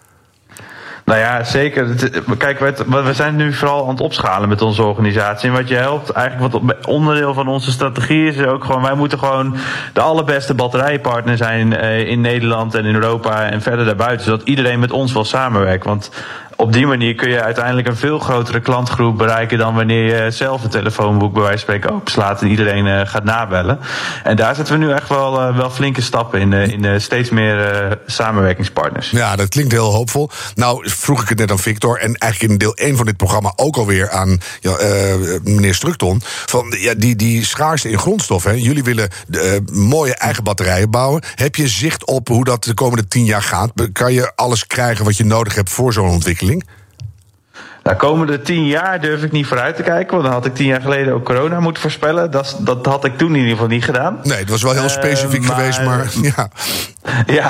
Nou 1.05 1.19
ja, 1.19 1.43
zeker. 1.43 2.12
Kijk, 2.38 2.60
we, 2.60 3.13
zijn 3.13 3.36
nu 3.36 3.53
vooral 3.53 3.83
aan 3.83 3.89
het 3.89 4.01
opschalen 4.01 4.50
met 4.50 4.62
onze 4.62 4.83
organisatie. 4.83 5.50
En 5.50 5.55
wat 5.55 5.67
je 5.67 5.75
helpt, 5.75 6.10
eigenlijk 6.10 6.53
wat 6.53 6.86
onderdeel 6.86 7.33
van 7.33 7.48
onze 7.48 7.72
strategie 7.72 8.27
is 8.27 8.45
ook 8.45 8.63
gewoon... 8.63 8.81
wij 8.81 8.95
moeten 8.95 9.19
gewoon 9.19 9.55
de 9.93 10.01
allerbeste 10.01 10.53
batterijpartner 10.53 11.38
zijn 11.38 11.75
eh, 11.75 12.07
in 12.07 12.22
Nederland 12.22 12.75
en 12.75 12.86
in 12.86 12.95
Europa 12.95 13.50
en 13.50 13.62
verder 13.62 13.86
daarbuiten. 13.86 14.25
Zodat 14.25 14.48
iedereen 14.48 14.79
met 14.79 14.91
ons 14.91 15.13
wil 15.13 15.25
samenwerken. 15.25 15.89
Want 15.89 16.10
op 16.55 16.74
die 16.74 16.88
manier 16.88 17.15
kun 17.15 17.29
je 17.29 17.41
uiteindelijk 17.41 17.88
een 17.88 17.95
veel 17.95 18.19
grotere 18.19 18.60
klantgroep 18.60 19.17
bereiken... 19.17 19.57
dan 19.57 19.75
wanneer 19.75 20.24
je 20.24 20.31
zelf 20.31 20.63
een 20.63 20.69
telefoonboek 20.69 21.33
bij 21.33 21.41
wijze 21.41 21.65
van 21.65 21.75
spreken 21.75 21.95
openslaat... 21.95 22.41
en 22.41 22.48
iedereen 22.48 22.88
eh, 22.88 23.07
gaat 23.07 23.24
nabellen. 23.24 23.79
En 24.24 24.36
daar 24.36 24.55
zetten 24.55 24.79
we 24.79 24.86
nu 24.86 24.91
echt 24.91 25.10
wel, 25.10 25.41
eh, 25.41 25.57
wel 25.57 25.69
flinke 25.69 26.01
stappen 26.01 26.39
in. 26.39 26.53
eh, 26.53 26.67
in 26.67 27.01
steeds 27.01 27.29
meer 27.29 27.98
samenwerkingspartners. 28.05 29.10
Ja, 29.10 29.36
dat 29.36 29.50
klinkt 29.50 29.72
heel 29.72 29.91
hoopvol. 29.91 30.29
Nou, 30.55 30.89
vroeg 30.89 31.22
ik 31.22 31.29
het 31.29 31.38
net 31.38 31.51
aan 31.51 31.60
Victor 31.60 32.00
en 32.00 32.15
eigenlijk 32.15 32.51
in 32.51 32.57
deel 32.57 32.75
1 32.75 32.95
van 32.98 33.05
dit 33.05 33.17
programma 33.17 33.53
ook 33.55 33.77
alweer 33.77 34.10
aan 34.10 34.39
ja, 34.60 34.75
meneer 35.43 35.75
Strukton. 35.75 36.22
Van 36.24 36.75
ja, 36.79 36.93
die, 36.93 37.15
die 37.15 37.45
schaarste 37.45 37.89
in 37.89 38.00
grondstoffen. 38.00 38.51
Hè. 38.51 38.57
Jullie 38.57 38.83
willen 38.83 39.10
mooie 39.72 40.15
eigen 40.15 40.43
batterijen 40.43 40.89
bouwen. 40.89 41.24
Heb 41.36 41.55
je 41.55 41.67
zicht 41.67 42.05
op 42.05 42.27
hoe 42.27 42.43
dat 42.43 42.63
de 42.63 42.74
komende 42.74 43.07
tien 43.07 43.25
jaar 43.25 43.41
gaat? 43.41 43.72
Kan 43.93 44.13
je 44.13 44.31
alles 44.36 44.67
krijgen 44.67 45.05
wat 45.05 45.17
je 45.17 45.25
nodig 45.25 45.55
hebt 45.55 45.69
voor 45.69 45.93
zo'n 45.93 46.10
ontwikkeling? 46.10 46.42
ontwikkeling? 46.43 46.63
Nou, 47.83 47.97
komende 47.97 48.41
tien 48.41 48.65
jaar 48.67 49.01
durf 49.01 49.23
ik 49.23 49.31
niet 49.31 49.45
vooruit 49.47 49.75
te 49.75 49.83
kijken. 49.83 50.11
Want 50.11 50.24
dan 50.24 50.33
had 50.33 50.46
ik 50.46 50.55
tien 50.55 50.65
jaar 50.67 50.81
geleden 50.81 51.13
ook 51.13 51.24
corona 51.25 51.59
moeten 51.59 51.81
voorspellen. 51.81 52.31
Dat, 52.31 52.57
dat 52.59 52.85
had 52.85 53.05
ik 53.05 53.17
toen 53.17 53.29
in 53.29 53.35
ieder 53.35 53.51
geval 53.51 53.67
niet 53.67 53.83
gedaan. 53.85 54.19
Nee, 54.24 54.37
het 54.37 54.50
was 54.50 54.63
wel 54.63 54.72
heel 54.72 54.83
Eh, 54.83 54.89
specifiek 54.89 55.48
maar- 55.48 55.55
geweest, 55.55 55.83
maar 55.83 56.05
ja. 56.35 56.48
Ja, 57.25 57.50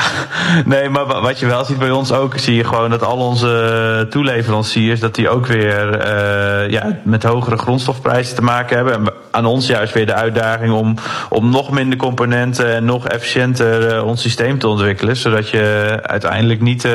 nee, 0.66 0.90
maar 0.90 1.06
wa- 1.06 1.22
wat 1.22 1.40
je 1.40 1.46
wel 1.46 1.66
ziet 1.66 1.78
bij 1.80 1.92
ons 1.92 2.12
ook, 2.12 2.34
zie 2.38 2.56
je 2.56 2.64
gewoon 2.64 2.90
dat 2.90 3.04
al 3.04 3.18
onze 3.18 4.08
toeleveranciers, 4.10 5.00
dat 5.00 5.16
die 5.16 5.30
ook 5.30 5.46
weer 5.48 6.00
eh, 6.00 6.70
ja, 6.70 7.00
met 7.04 7.24
hogere 7.24 7.58
grondstofprijzen 7.58 8.36
te 8.36 8.42
maken 8.42 8.76
hebben. 8.76 8.94
En 8.94 9.14
aan 9.32 9.46
ons 9.46 9.68
juist 9.68 9.94
weer 9.94 10.06
de 10.06 10.14
uitdaging 10.14 10.72
om, 10.74 10.96
om 11.30 11.50
nog 11.50 11.72
minder 11.72 11.98
componenten 11.98 12.74
en 12.74 12.86
nog 12.86 13.08
efficiënter 13.08 13.88
eh, 13.96 14.06
ons 14.06 14.22
systeem 14.22 14.60
te 14.60 14.68
ontwikkelen. 14.68 15.16
Zodat 15.16 15.50
je 15.50 15.98
uiteindelijk 16.02 16.62
niet 16.62 16.86
eh, 16.86 16.92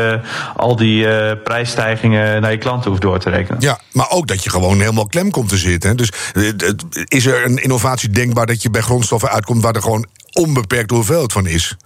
al 0.56 0.76
die 0.76 1.08
eh, 1.08 1.36
prijsstijgingen 1.44 2.40
naar 2.40 2.50
je 2.52 2.58
klanten 2.58 2.90
hoeft 2.90 3.02
door 3.02 3.18
te 3.18 3.27
rekenen. 3.28 3.60
Ja, 3.60 3.78
maar 3.92 4.10
ook 4.10 4.26
dat 4.26 4.44
je 4.44 4.50
gewoon 4.50 4.80
helemaal 4.80 5.06
klem 5.06 5.30
komt 5.30 5.48
te 5.48 5.56
zitten. 5.56 5.90
Hè. 5.90 5.96
Dus 5.96 6.12
eh, 6.34 6.52
is 7.04 7.26
er 7.26 7.44
een 7.44 7.62
innovatie 7.62 8.10
denkbaar 8.10 8.46
dat 8.46 8.62
je 8.62 8.70
bij 8.70 8.80
grondstoffen 8.80 9.30
uitkomt 9.30 9.62
waar 9.62 9.74
er 9.74 9.82
gewoon 9.82 10.06
onbeperkte 10.32 10.94
hoeveelheid 10.94 11.32
van 11.32 11.46
is? 11.46 11.76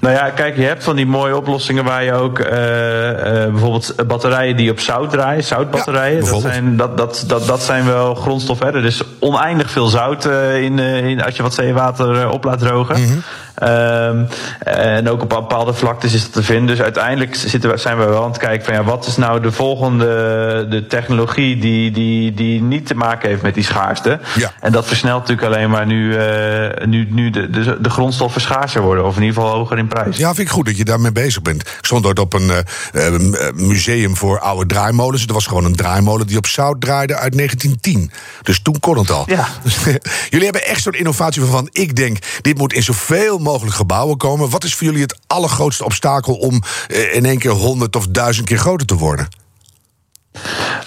Nou 0.00 0.14
ja, 0.14 0.30
kijk, 0.30 0.56
je 0.56 0.62
hebt 0.62 0.84
van 0.84 0.96
die 0.96 1.06
mooie 1.06 1.36
oplossingen 1.36 1.84
waar 1.84 2.04
je 2.04 2.12
ook 2.12 2.38
eh, 2.38 3.44
eh, 3.44 3.50
bijvoorbeeld 3.50 3.94
batterijen 4.06 4.56
die 4.56 4.70
op 4.70 4.80
zout 4.80 5.10
draaien, 5.10 5.44
zoutbatterijen. 5.44 6.24
Ja, 6.24 6.30
dat, 6.30 6.40
zijn, 6.40 6.76
dat, 6.76 6.96
dat, 6.96 7.24
dat, 7.26 7.46
dat 7.46 7.62
zijn 7.62 7.84
wel 7.84 8.14
grondstoffen. 8.14 8.74
Er 8.74 8.84
is 8.84 9.02
oneindig 9.18 9.70
veel 9.70 9.86
zout 9.86 10.24
in, 10.54 10.78
in, 10.78 11.22
als 11.22 11.36
je 11.36 11.42
wat 11.42 11.54
zeewater 11.54 12.28
op 12.28 12.44
laat 12.44 12.58
drogen. 12.58 13.00
Mhm. 13.00 13.18
Ehm, 13.58 14.24
en 14.58 15.08
ook 15.08 15.22
op 15.22 15.28
bepaalde 15.28 15.74
vlaktes 15.74 16.14
is 16.14 16.22
dat 16.22 16.32
te 16.32 16.42
vinden. 16.42 16.66
Dus 16.66 16.80
uiteindelijk 16.80 17.34
zitten 17.34 17.70
we, 17.70 17.76
zijn 17.76 17.98
we 17.98 18.04
wel 18.04 18.22
aan 18.22 18.30
het 18.30 18.38
kijken 18.38 18.64
van 18.64 18.74
ja, 18.74 18.84
wat 18.84 19.06
is 19.06 19.16
nou 19.16 19.40
de 19.40 19.52
volgende 19.52 20.66
de 20.70 20.86
technologie 20.86 21.58
die, 21.58 21.90
die, 21.90 22.34
die 22.34 22.62
niet 22.62 22.86
te 22.86 22.94
maken 22.94 23.28
heeft 23.28 23.42
met 23.42 23.54
die 23.54 23.64
schaarste. 23.64 24.20
Ja. 24.34 24.52
En 24.60 24.72
dat 24.72 24.86
versnelt 24.86 25.20
natuurlijk 25.20 25.54
alleen 25.54 25.70
maar 25.70 25.86
nu, 25.86 26.16
eh, 26.16 26.86
nu, 26.86 27.06
nu 27.10 27.30
de, 27.30 27.50
de, 27.50 27.76
de 27.80 27.90
grondstoffen 27.90 28.40
schaarser 28.40 28.82
worden. 28.82 29.04
Of 29.04 29.16
in 29.16 29.22
ieder 29.22 29.42
geval 29.42 29.56
hoger 29.56 29.78
in 29.78 29.88
prijs. 29.88 30.16
Ja, 30.16 30.34
vind 30.34 30.48
ik 30.48 30.54
goed 30.54 30.66
dat 30.66 30.76
je 30.76 30.84
daarmee 30.84 31.12
bezig 31.12 31.42
bent. 31.42 31.60
Ik 31.60 31.84
stond 31.84 32.06
ooit 32.06 32.18
op 32.18 32.32
een 32.32 32.50
eh, 32.92 33.06
eh, 33.06 33.14
museum 33.54 34.16
voor 34.16 34.40
oude 34.40 34.66
draaimolens. 34.66 35.26
Er 35.26 35.32
was 35.32 35.46
gewoon 35.46 35.64
een 35.64 35.76
draaimolen 35.76 36.26
die 36.26 36.36
op 36.36 36.46
zout 36.46 36.80
draaide 36.80 37.14
uit 37.14 37.32
1910. 37.36 38.10
Dus 38.42 38.62
toen 38.62 38.80
kon 38.80 38.98
het 38.98 39.10
al. 39.10 39.24
Ja. 39.26 39.48
Jullie 40.30 40.44
hebben 40.44 40.66
echt 40.66 40.82
zo'n 40.82 40.92
innovatie 40.92 41.42
waarvan 41.42 41.68
ik 41.72 41.96
denk... 41.96 42.18
dit 42.40 42.58
moet 42.58 42.72
in 42.72 42.82
zoveel 42.82 43.38
mogelijk 43.38 43.47
gebouwen 43.56 44.16
komen. 44.16 44.50
Wat 44.50 44.64
is 44.64 44.74
voor 44.74 44.86
jullie 44.86 45.02
het 45.02 45.18
allergrootste 45.26 45.84
obstakel... 45.84 46.34
om 46.34 46.62
eh, 46.88 47.14
in 47.14 47.24
één 47.24 47.38
keer 47.38 47.50
honderd 47.50 47.96
of 47.96 48.06
duizend 48.06 48.46
keer 48.46 48.58
groter 48.58 48.86
te 48.86 48.94
worden? 48.94 49.28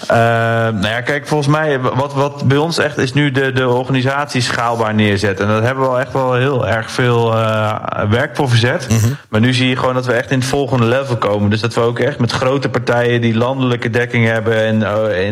Uh, 0.02 0.18
nou 0.18 0.86
ja, 0.86 1.00
kijk, 1.00 1.26
volgens 1.26 1.48
mij, 1.48 1.80
wat, 1.80 2.14
wat 2.14 2.44
bij 2.44 2.56
ons 2.56 2.78
echt 2.78 2.98
is 2.98 3.12
nu 3.12 3.30
de, 3.30 3.52
de 3.52 3.68
organisatie 3.68 4.40
schaalbaar 4.40 4.94
neerzetten. 4.94 5.46
En 5.46 5.52
daar 5.52 5.62
hebben 5.62 5.84
we 5.84 5.90
wel 5.90 6.00
echt 6.00 6.12
wel 6.12 6.34
heel 6.34 6.68
erg 6.68 6.90
veel 6.90 7.34
uh, 7.34 7.74
werk 8.10 8.36
voor 8.36 8.48
verzet. 8.48 8.86
Mm 8.90 8.98
-hmm. 8.98 9.16
Maar 9.28 9.40
nu 9.40 9.52
zie 9.52 9.68
je 9.68 9.76
gewoon 9.76 9.94
dat 9.94 10.06
we 10.06 10.12
echt 10.12 10.30
in 10.30 10.38
het 10.38 10.48
volgende 10.48 10.86
level 10.86 11.16
komen. 11.16 11.50
Dus 11.50 11.60
dat 11.60 11.74
we 11.74 11.80
ook 11.80 11.98
echt 11.98 12.18
met 12.18 12.32
grote 12.32 12.68
partijen 12.68 13.20
die 13.20 13.36
landelijke 13.36 13.90
dekking 13.90 14.26
hebben 14.26 14.64
en, 14.66 14.82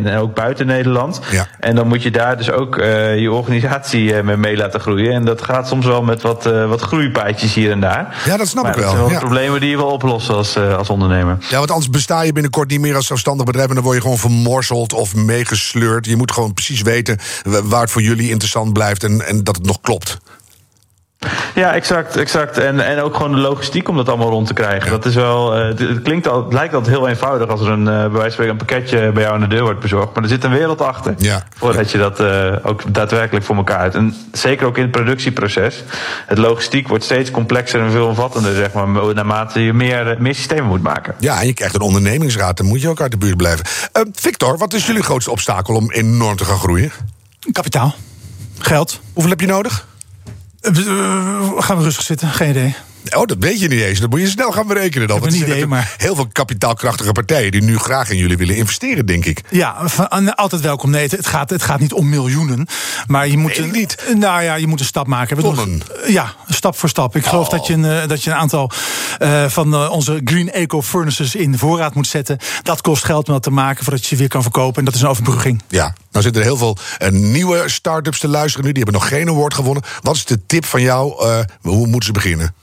en 0.07 0.17
ook 0.17 0.35
buiten 0.35 0.67
Nederland. 0.67 1.21
Ja. 1.31 1.47
En 1.61 1.75
dan 1.75 1.89
moet 1.89 2.03
je 2.03 2.11
daar 2.11 2.37
dus 2.37 2.51
ook 2.51 2.77
uh, 2.77 3.19
je 3.19 3.33
organisatie 3.33 4.23
mee, 4.23 4.37
mee 4.37 4.57
laten 4.57 4.81
groeien. 4.81 5.13
En 5.13 5.25
dat 5.25 5.43
gaat 5.43 5.69
soms 5.69 5.87
wel 5.87 6.03
met 6.03 6.23
wat, 6.23 6.45
wat 6.45 6.81
groeipaadjes 6.81 7.55
hier 7.55 7.71
en 7.71 7.81
daar. 7.81 8.23
Ja, 8.25 8.37
dat 8.37 8.49
snap 8.49 8.65
maar 8.65 8.73
ik 8.73 8.79
wel. 8.79 8.89
Dat 8.89 8.97
zijn 8.97 9.09
wel 9.11 9.19
ja. 9.19 9.27
problemen 9.27 9.61
die 9.61 9.71
je 9.71 9.77
wel 9.77 9.91
oplossen 9.91 10.35
als, 10.35 10.57
als 10.57 10.91
ondernemer. 10.91 11.37
Ja, 11.49 11.59
want 11.59 11.71
anders 11.71 11.91
besta 11.91 12.23
je 12.23 12.33
binnenkort 12.33 12.71
niet 12.71 12.81
meer 12.81 12.97
als 12.97 13.07
zelfstandig 13.07 13.47
bedrijf 13.47 13.69
en 13.69 13.75
dan 13.75 13.85
word 13.85 13.97
je 13.97 14.00
gewoon 14.01 14.19
vermorzeld 14.19 14.93
of 14.93 15.15
meegesleurd. 15.15 16.07
Je 16.07 16.17
moet 16.17 16.33
gewoon 16.33 16.55
precies 16.55 16.83
weten 16.83 17.19
waar 17.45 17.81
het 17.81 17.91
voor 17.91 18.03
jullie 18.03 18.31
interessant 18.31 18.73
blijft 18.73 19.05
en, 19.05 19.27
en 19.27 19.45
dat 19.45 19.57
het 19.57 19.67
nog 19.67 19.81
klopt. 19.81 20.19
Ja, 21.55 21.75
exact, 21.75 22.17
exact. 22.17 22.59
En, 22.59 22.87
en 22.87 23.01
ook 23.01 23.17
gewoon 23.17 23.33
de 23.33 23.39
logistiek 23.39 23.89
om 23.89 23.97
dat 23.97 24.09
allemaal 24.09 24.29
rond 24.29 24.47
te 24.47 24.55
krijgen. 24.55 24.85
Ja. 24.85 24.91
Dat 24.91 25.05
is 25.05 25.15
wel, 25.15 25.59
uh, 25.59 25.67
het, 25.67 26.03
klinkt 26.03 26.29
al, 26.29 26.45
het 26.45 26.53
lijkt 26.53 26.75
altijd 26.75 26.97
heel 26.97 27.09
eenvoudig 27.09 27.49
als 27.49 27.61
er 27.61 27.69
een, 27.69 27.81
uh, 27.81 27.87
bij 27.87 28.11
wijze 28.11 28.21
van 28.21 28.31
spreken 28.31 28.53
een 28.53 28.67
pakketje 28.67 29.13
bij 29.13 29.23
jou 29.23 29.35
aan 29.35 29.41
de 29.41 29.47
deur 29.47 29.63
wordt 29.63 29.81
bezorgd. 29.81 30.15
Maar 30.15 30.23
er 30.23 30.29
zit 30.29 30.45
een 30.45 30.51
wereld 30.51 30.81
achter. 30.81 31.15
Ja. 31.19 31.45
Voordat 31.57 31.91
je 31.91 31.99
dat 31.99 32.21
uh, 32.21 32.57
ook 32.63 32.95
daadwerkelijk 32.95 33.45
voor 33.45 33.57
elkaar 33.57 33.83
hebt. 33.83 33.95
En 33.95 34.15
zeker 34.33 34.67
ook 34.67 34.77
in 34.77 34.83
het 34.83 34.91
productieproces. 34.91 35.85
Het 36.27 36.39
logistiek 36.39 36.89
wordt 36.89 37.05
steeds 37.05 37.31
complexer 37.31 37.81
en 37.81 37.91
veelomvattender, 37.91 38.55
zeg 38.55 38.73
maar, 38.73 39.15
naarmate 39.15 39.61
je 39.61 39.73
meer, 39.73 40.17
meer 40.19 40.35
systemen 40.35 40.67
moet 40.67 40.83
maken. 40.83 41.15
Ja, 41.19 41.41
en 41.41 41.47
je 41.47 41.55
krijgt 41.55 41.75
een 41.75 41.81
ondernemingsraad, 41.81 42.57
dan 42.57 42.67
moet 42.67 42.81
je 42.81 42.89
ook 42.89 43.01
uit 43.01 43.11
de 43.11 43.17
buurt 43.17 43.37
blijven. 43.37 43.65
Victor, 44.13 44.59
wat 44.59 44.75
is 44.75 44.87
jullie 44.87 45.03
grootste 45.03 45.31
obstakel 45.31 45.75
om 45.75 45.91
enorm 45.91 46.37
te 46.37 46.45
gaan 46.45 46.59
groeien? 46.59 46.93
Kapitaal. 47.53 47.95
Geld. 48.59 49.01
Hoeveel 49.13 49.31
heb 49.31 49.41
je 49.41 49.47
nodig? 49.47 49.89
Uh, 50.63 51.63
gaan 51.63 51.77
we 51.77 51.83
rustig 51.83 52.05
zitten, 52.05 52.29
geen 52.29 52.51
idee. 52.51 52.75
Oh, 53.17 53.27
dat 53.27 53.37
weet 53.41 53.61
je 53.61 53.69
niet 53.69 53.81
eens. 53.81 54.01
Dat 54.01 54.11
moet 54.11 54.21
je 54.21 54.29
snel 54.29 54.51
gaan 54.53 54.67
berekenen 54.67 55.09
dan. 55.09 55.23
Een 55.23 55.35
idee, 55.35 55.67
maar... 55.67 55.95
Heel 55.97 56.15
veel 56.15 56.29
kapitaalkrachtige 56.33 57.13
partijen 57.13 57.51
die 57.51 57.63
nu 57.63 57.79
graag 57.79 58.11
in 58.11 58.17
jullie 58.17 58.37
willen 58.37 58.57
investeren, 58.57 59.07
denk 59.07 59.25
ik. 59.25 59.43
Ja, 59.51 59.89
van, 59.89 60.35
altijd 60.35 60.63
welkom. 60.63 60.91
Nee, 60.91 61.09
het 61.09 61.27
gaat, 61.27 61.51
het 61.51 61.63
gaat 61.63 61.81
niet 61.81 61.93
om 61.93 62.09
miljoenen. 62.09 62.67
Maar 63.07 63.29
je 63.29 63.37
moet, 63.37 63.59
een, 63.59 63.71
niet. 63.71 64.05
Nou 64.15 64.43
ja, 64.43 64.55
je 64.55 64.67
moet 64.67 64.81
een 64.81 64.87
stap 64.87 65.07
maken. 65.07 65.37
We 65.37 65.43
doen, 65.43 65.83
ja, 66.07 66.35
stap 66.49 66.77
voor 66.77 66.89
stap. 66.89 67.17
Ik 67.17 67.27
geloof 67.27 67.49
Oh. 67.51 67.51
dat, 67.51 67.67
je 67.67 67.73
een, 67.73 68.09
dat 68.09 68.25
je 68.25 68.31
een 68.31 68.37
aantal 68.37 68.71
uh, 69.23 69.49
van 69.49 69.75
uh, 69.75 69.91
onze 69.91 70.21
Green 70.25 70.53
Eco 70.53 70.83
Furnaces 70.83 71.35
in 71.35 71.59
voorraad 71.59 71.95
moet 71.95 72.07
zetten. 72.07 72.39
Dat 72.63 72.81
kost 72.81 73.05
geld 73.05 73.27
om 73.27 73.33
dat 73.33 73.43
te 73.43 73.51
maken 73.51 73.85
voordat 73.85 74.03
je 74.03 74.09
ze 74.09 74.17
weer 74.17 74.29
kan 74.29 74.43
verkopen. 74.43 74.79
En 74.79 74.85
dat 74.85 74.95
is 74.95 75.01
een 75.01 75.09
overbrugging. 75.09 75.63
Ja, 75.69 75.95
nou 76.11 76.25
zitten 76.25 76.43
er 76.43 76.49
heel 76.49 76.57
veel 76.57 76.79
nieuwe 77.11 77.63
start-ups 77.67 78.19
te 78.19 78.29
luisteren 78.29 78.67
nu. 78.67 78.73
Die 78.73 78.83
hebben 78.83 79.01
nog 79.01 79.09
geen 79.11 79.29
award 79.29 79.55
gewonnen. 79.55 79.83
Wat 80.01 80.17
is 80.17 80.25
de 80.25 80.47
tip 80.47 80.65
van 80.65 80.83
jou? 80.83 81.27
Uh, 81.27 81.39
hoe 81.61 81.87
moeten 81.87 82.07
ze 82.07 82.13
beginnen? 82.13 82.55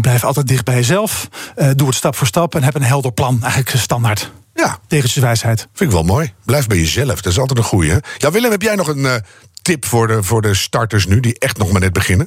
Blijf 0.00 0.24
altijd 0.24 0.48
dicht 0.48 0.64
bij 0.64 0.74
jezelf. 0.74 1.28
Uh, 1.56 1.70
doe 1.74 1.86
het 1.86 1.96
stap 1.96 2.16
voor 2.16 2.26
stap 2.26 2.54
en 2.54 2.62
heb 2.62 2.74
een 2.74 2.82
helder 2.82 3.12
plan. 3.12 3.38
Eigenlijk 3.42 3.76
standaard. 3.76 4.32
Ja. 4.54 4.78
Tegen 4.86 5.20
wijsheid. 5.20 5.58
Vind 5.58 5.90
ik 5.90 5.96
wel 5.96 6.04
mooi. 6.04 6.32
Blijf 6.44 6.66
bij 6.66 6.76
jezelf. 6.76 7.20
Dat 7.20 7.32
is 7.32 7.38
altijd 7.38 7.58
een 7.58 7.64
goeie. 7.64 7.90
Hè? 7.90 7.98
Ja, 8.18 8.30
Willem, 8.30 8.50
heb 8.50 8.62
jij 8.62 8.74
nog 8.74 8.88
een 8.88 8.98
uh, 8.98 9.14
tip 9.62 9.84
voor 9.84 10.06
de, 10.06 10.22
voor 10.22 10.42
de 10.42 10.54
starters 10.54 11.06
nu... 11.06 11.20
die 11.20 11.38
echt 11.38 11.58
nog 11.58 11.72
maar 11.72 11.80
net 11.80 11.92
beginnen? 11.92 12.26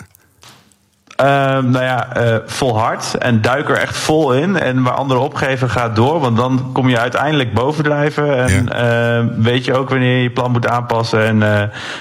Uh, 1.19 1.25
nou 1.57 1.83
ja, 1.83 2.17
uh, 2.17 2.37
volhard 2.45 3.15
en 3.17 3.41
duik 3.41 3.69
er 3.69 3.77
echt 3.77 3.97
vol 3.97 4.33
in. 4.33 4.59
En 4.59 4.83
waar 4.83 4.93
anderen 4.93 5.23
opgeven, 5.23 5.69
gaat 5.69 5.95
door. 5.95 6.19
Want 6.19 6.37
dan 6.37 6.69
kom 6.73 6.89
je 6.89 6.99
uiteindelijk 6.99 7.53
bovendrijven. 7.53 8.37
En 8.37 8.65
ja. 8.65 9.19
uh, 9.19 9.25
weet 9.37 9.65
je 9.65 9.73
ook 9.73 9.89
wanneer 9.89 10.15
je 10.15 10.23
je 10.23 10.31
plan 10.31 10.51
moet 10.51 10.67
aanpassen. 10.67 11.25
En 11.25 11.39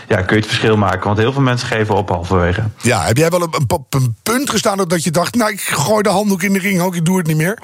ja, 0.08 0.22
kun 0.22 0.36
je 0.36 0.42
het 0.42 0.46
verschil 0.46 0.76
maken. 0.76 1.04
Want 1.04 1.18
heel 1.18 1.32
veel 1.32 1.42
mensen 1.42 1.68
geven 1.68 1.94
op 1.94 2.08
halverwege. 2.08 2.62
Ja, 2.76 3.02
heb 3.02 3.16
jij 3.16 3.28
wel 3.28 3.40
op 3.40 3.54
een, 3.54 3.84
een 3.88 4.16
punt 4.22 4.50
gestaan 4.50 4.84
dat 4.88 5.04
je 5.04 5.10
dacht... 5.10 5.34
nou, 5.34 5.50
ik 5.50 5.60
gooi 5.60 6.02
de 6.02 6.08
handdoek 6.08 6.42
in 6.42 6.52
de 6.52 6.58
ring, 6.58 6.80
ook 6.80 6.94
ik 6.94 7.04
doe 7.04 7.18
het 7.18 7.26
niet 7.26 7.36
meer? 7.36 7.58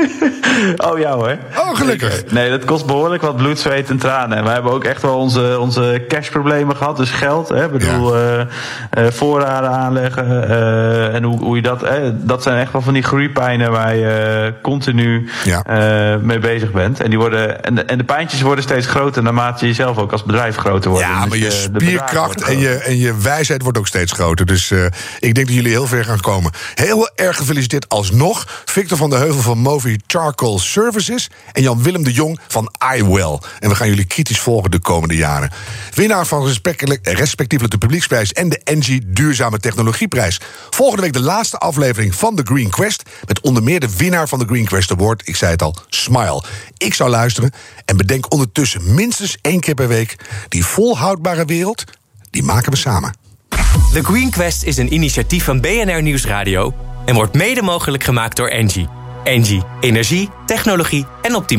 oh 0.90 0.98
ja 0.98 1.12
hoor. 1.12 1.38
Oh, 1.56 1.69
gelukkig. 1.80 2.24
Nee, 2.30 2.50
dat 2.50 2.64
kost 2.64 2.86
behoorlijk 2.86 3.22
wat 3.22 3.36
bloed, 3.36 3.58
zweet 3.58 3.90
en 3.90 3.98
tranen. 3.98 4.38
En 4.38 4.44
we 4.44 4.50
hebben 4.50 4.72
ook 4.72 4.84
echt 4.84 5.02
wel 5.02 5.16
onze, 5.16 5.56
onze 5.58 6.04
cashproblemen 6.08 6.76
gehad. 6.76 6.96
Dus 6.96 7.10
geld, 7.10 7.48
hè. 7.48 7.64
Ik 7.64 7.70
bedoel, 7.70 8.18
ja. 8.18 8.46
uh, 8.98 9.04
uh, 9.04 9.10
voorraden 9.10 9.70
aanleggen. 9.70 10.26
Uh, 10.26 11.14
en 11.14 11.22
hoe, 11.22 11.38
hoe 11.38 11.56
je 11.56 11.62
dat... 11.62 11.84
dat 12.12 12.42
zijn 12.42 12.58
echt 12.58 12.72
wel 12.72 12.82
van 12.82 12.94
die 12.94 13.02
groeipijnen 13.02 13.70
waar 13.70 13.96
je 13.96 14.54
continu 14.62 15.28
ja. 15.44 15.62
mee 16.22 16.38
bezig 16.38 16.72
bent. 16.72 17.00
En, 17.00 17.10
die 17.10 17.18
worden, 17.18 17.64
en, 17.64 17.74
de, 17.74 17.82
en 17.82 17.98
de 17.98 18.04
pijntjes 18.04 18.40
worden 18.40 18.64
steeds 18.64 18.86
groter 18.86 19.22
naarmate 19.22 19.66
je 19.66 19.74
zelf 19.74 19.98
ook 19.98 20.12
als 20.12 20.24
bedrijf 20.24 20.56
groter 20.56 20.90
wordt. 20.90 21.06
Ja, 21.06 21.26
maar 21.26 21.38
je 21.38 21.50
spierkracht 21.50 22.42
en 22.42 22.58
je, 22.58 22.74
en 22.74 22.98
je 22.98 23.16
wijsheid 23.16 23.62
wordt 23.62 23.78
ook 23.78 23.86
steeds 23.86 24.12
groter. 24.12 24.46
Dus 24.46 24.70
ik 25.18 25.34
denk 25.34 25.46
dat 25.46 25.54
jullie 25.54 25.70
heel 25.70 25.86
ver 25.86 26.04
gaan 26.04 26.20
komen. 26.20 26.52
Heel 26.74 27.10
erg 27.14 27.36
gefeliciteerd 27.36 27.88
alsnog. 27.88 28.62
Victor 28.64 28.98
van 28.98 29.10
der 29.10 29.18
Heuvel 29.18 29.42
van 29.42 29.58
Movi 29.58 29.98
Charcoal 30.06 30.58
Services 30.58 31.30
en 31.52 31.62
Jan-Willem 31.70 32.04
de 32.04 32.12
Jong 32.12 32.40
van 32.48 32.72
iWell. 32.94 33.38
En 33.58 33.68
we 33.68 33.74
gaan 33.74 33.88
jullie 33.88 34.04
kritisch 34.04 34.40
volgen 34.40 34.70
de 34.70 34.78
komende 34.78 35.16
jaren. 35.16 35.50
Winnaar 35.94 36.26
van 36.26 36.46
respectievelijk 37.02 37.70
de 37.70 37.78
publieksprijs 37.78 38.32
en 38.32 38.48
de 38.48 38.60
Engie 38.64 39.02
Duurzame 39.06 39.58
Technologieprijs. 39.58 40.40
Volgende 40.70 41.02
week 41.02 41.12
de 41.12 41.20
laatste 41.20 41.58
aflevering 41.58 42.14
van 42.14 42.34
The 42.34 42.42
Green 42.42 42.70
Quest... 42.70 43.02
met 43.26 43.40
onder 43.40 43.62
meer 43.62 43.80
de 43.80 43.96
winnaar 43.96 44.28
van 44.28 44.38
de 44.38 44.44
Green 44.44 44.64
Quest 44.64 44.90
Award, 44.90 45.28
ik 45.28 45.36
zei 45.36 45.50
het 45.50 45.62
al, 45.62 45.76
Smile. 45.88 46.42
Ik 46.76 46.94
zou 46.94 47.10
luisteren 47.10 47.52
en 47.84 47.96
bedenk 47.96 48.32
ondertussen 48.32 48.94
minstens 48.94 49.36
één 49.42 49.60
keer 49.60 49.74
per 49.74 49.88
week... 49.88 50.16
die 50.48 50.64
volhoudbare 50.64 51.44
wereld, 51.44 51.84
die 52.30 52.42
maken 52.42 52.72
we 52.72 52.78
samen. 52.78 53.14
The 53.92 54.02
Green 54.02 54.30
Quest 54.30 54.62
is 54.62 54.76
een 54.76 54.94
initiatief 54.94 55.44
van 55.44 55.60
BNR 55.60 56.02
Nieuwsradio... 56.02 56.74
en 57.04 57.14
wordt 57.14 57.34
mede 57.34 57.62
mogelijk 57.62 58.04
gemaakt 58.04 58.36
door 58.36 58.48
Engie. 58.48 58.88
Engie, 59.24 59.62
energie, 59.80 60.28
technologie 60.46 61.06
en 61.22 61.34
optimisme. 61.34 61.58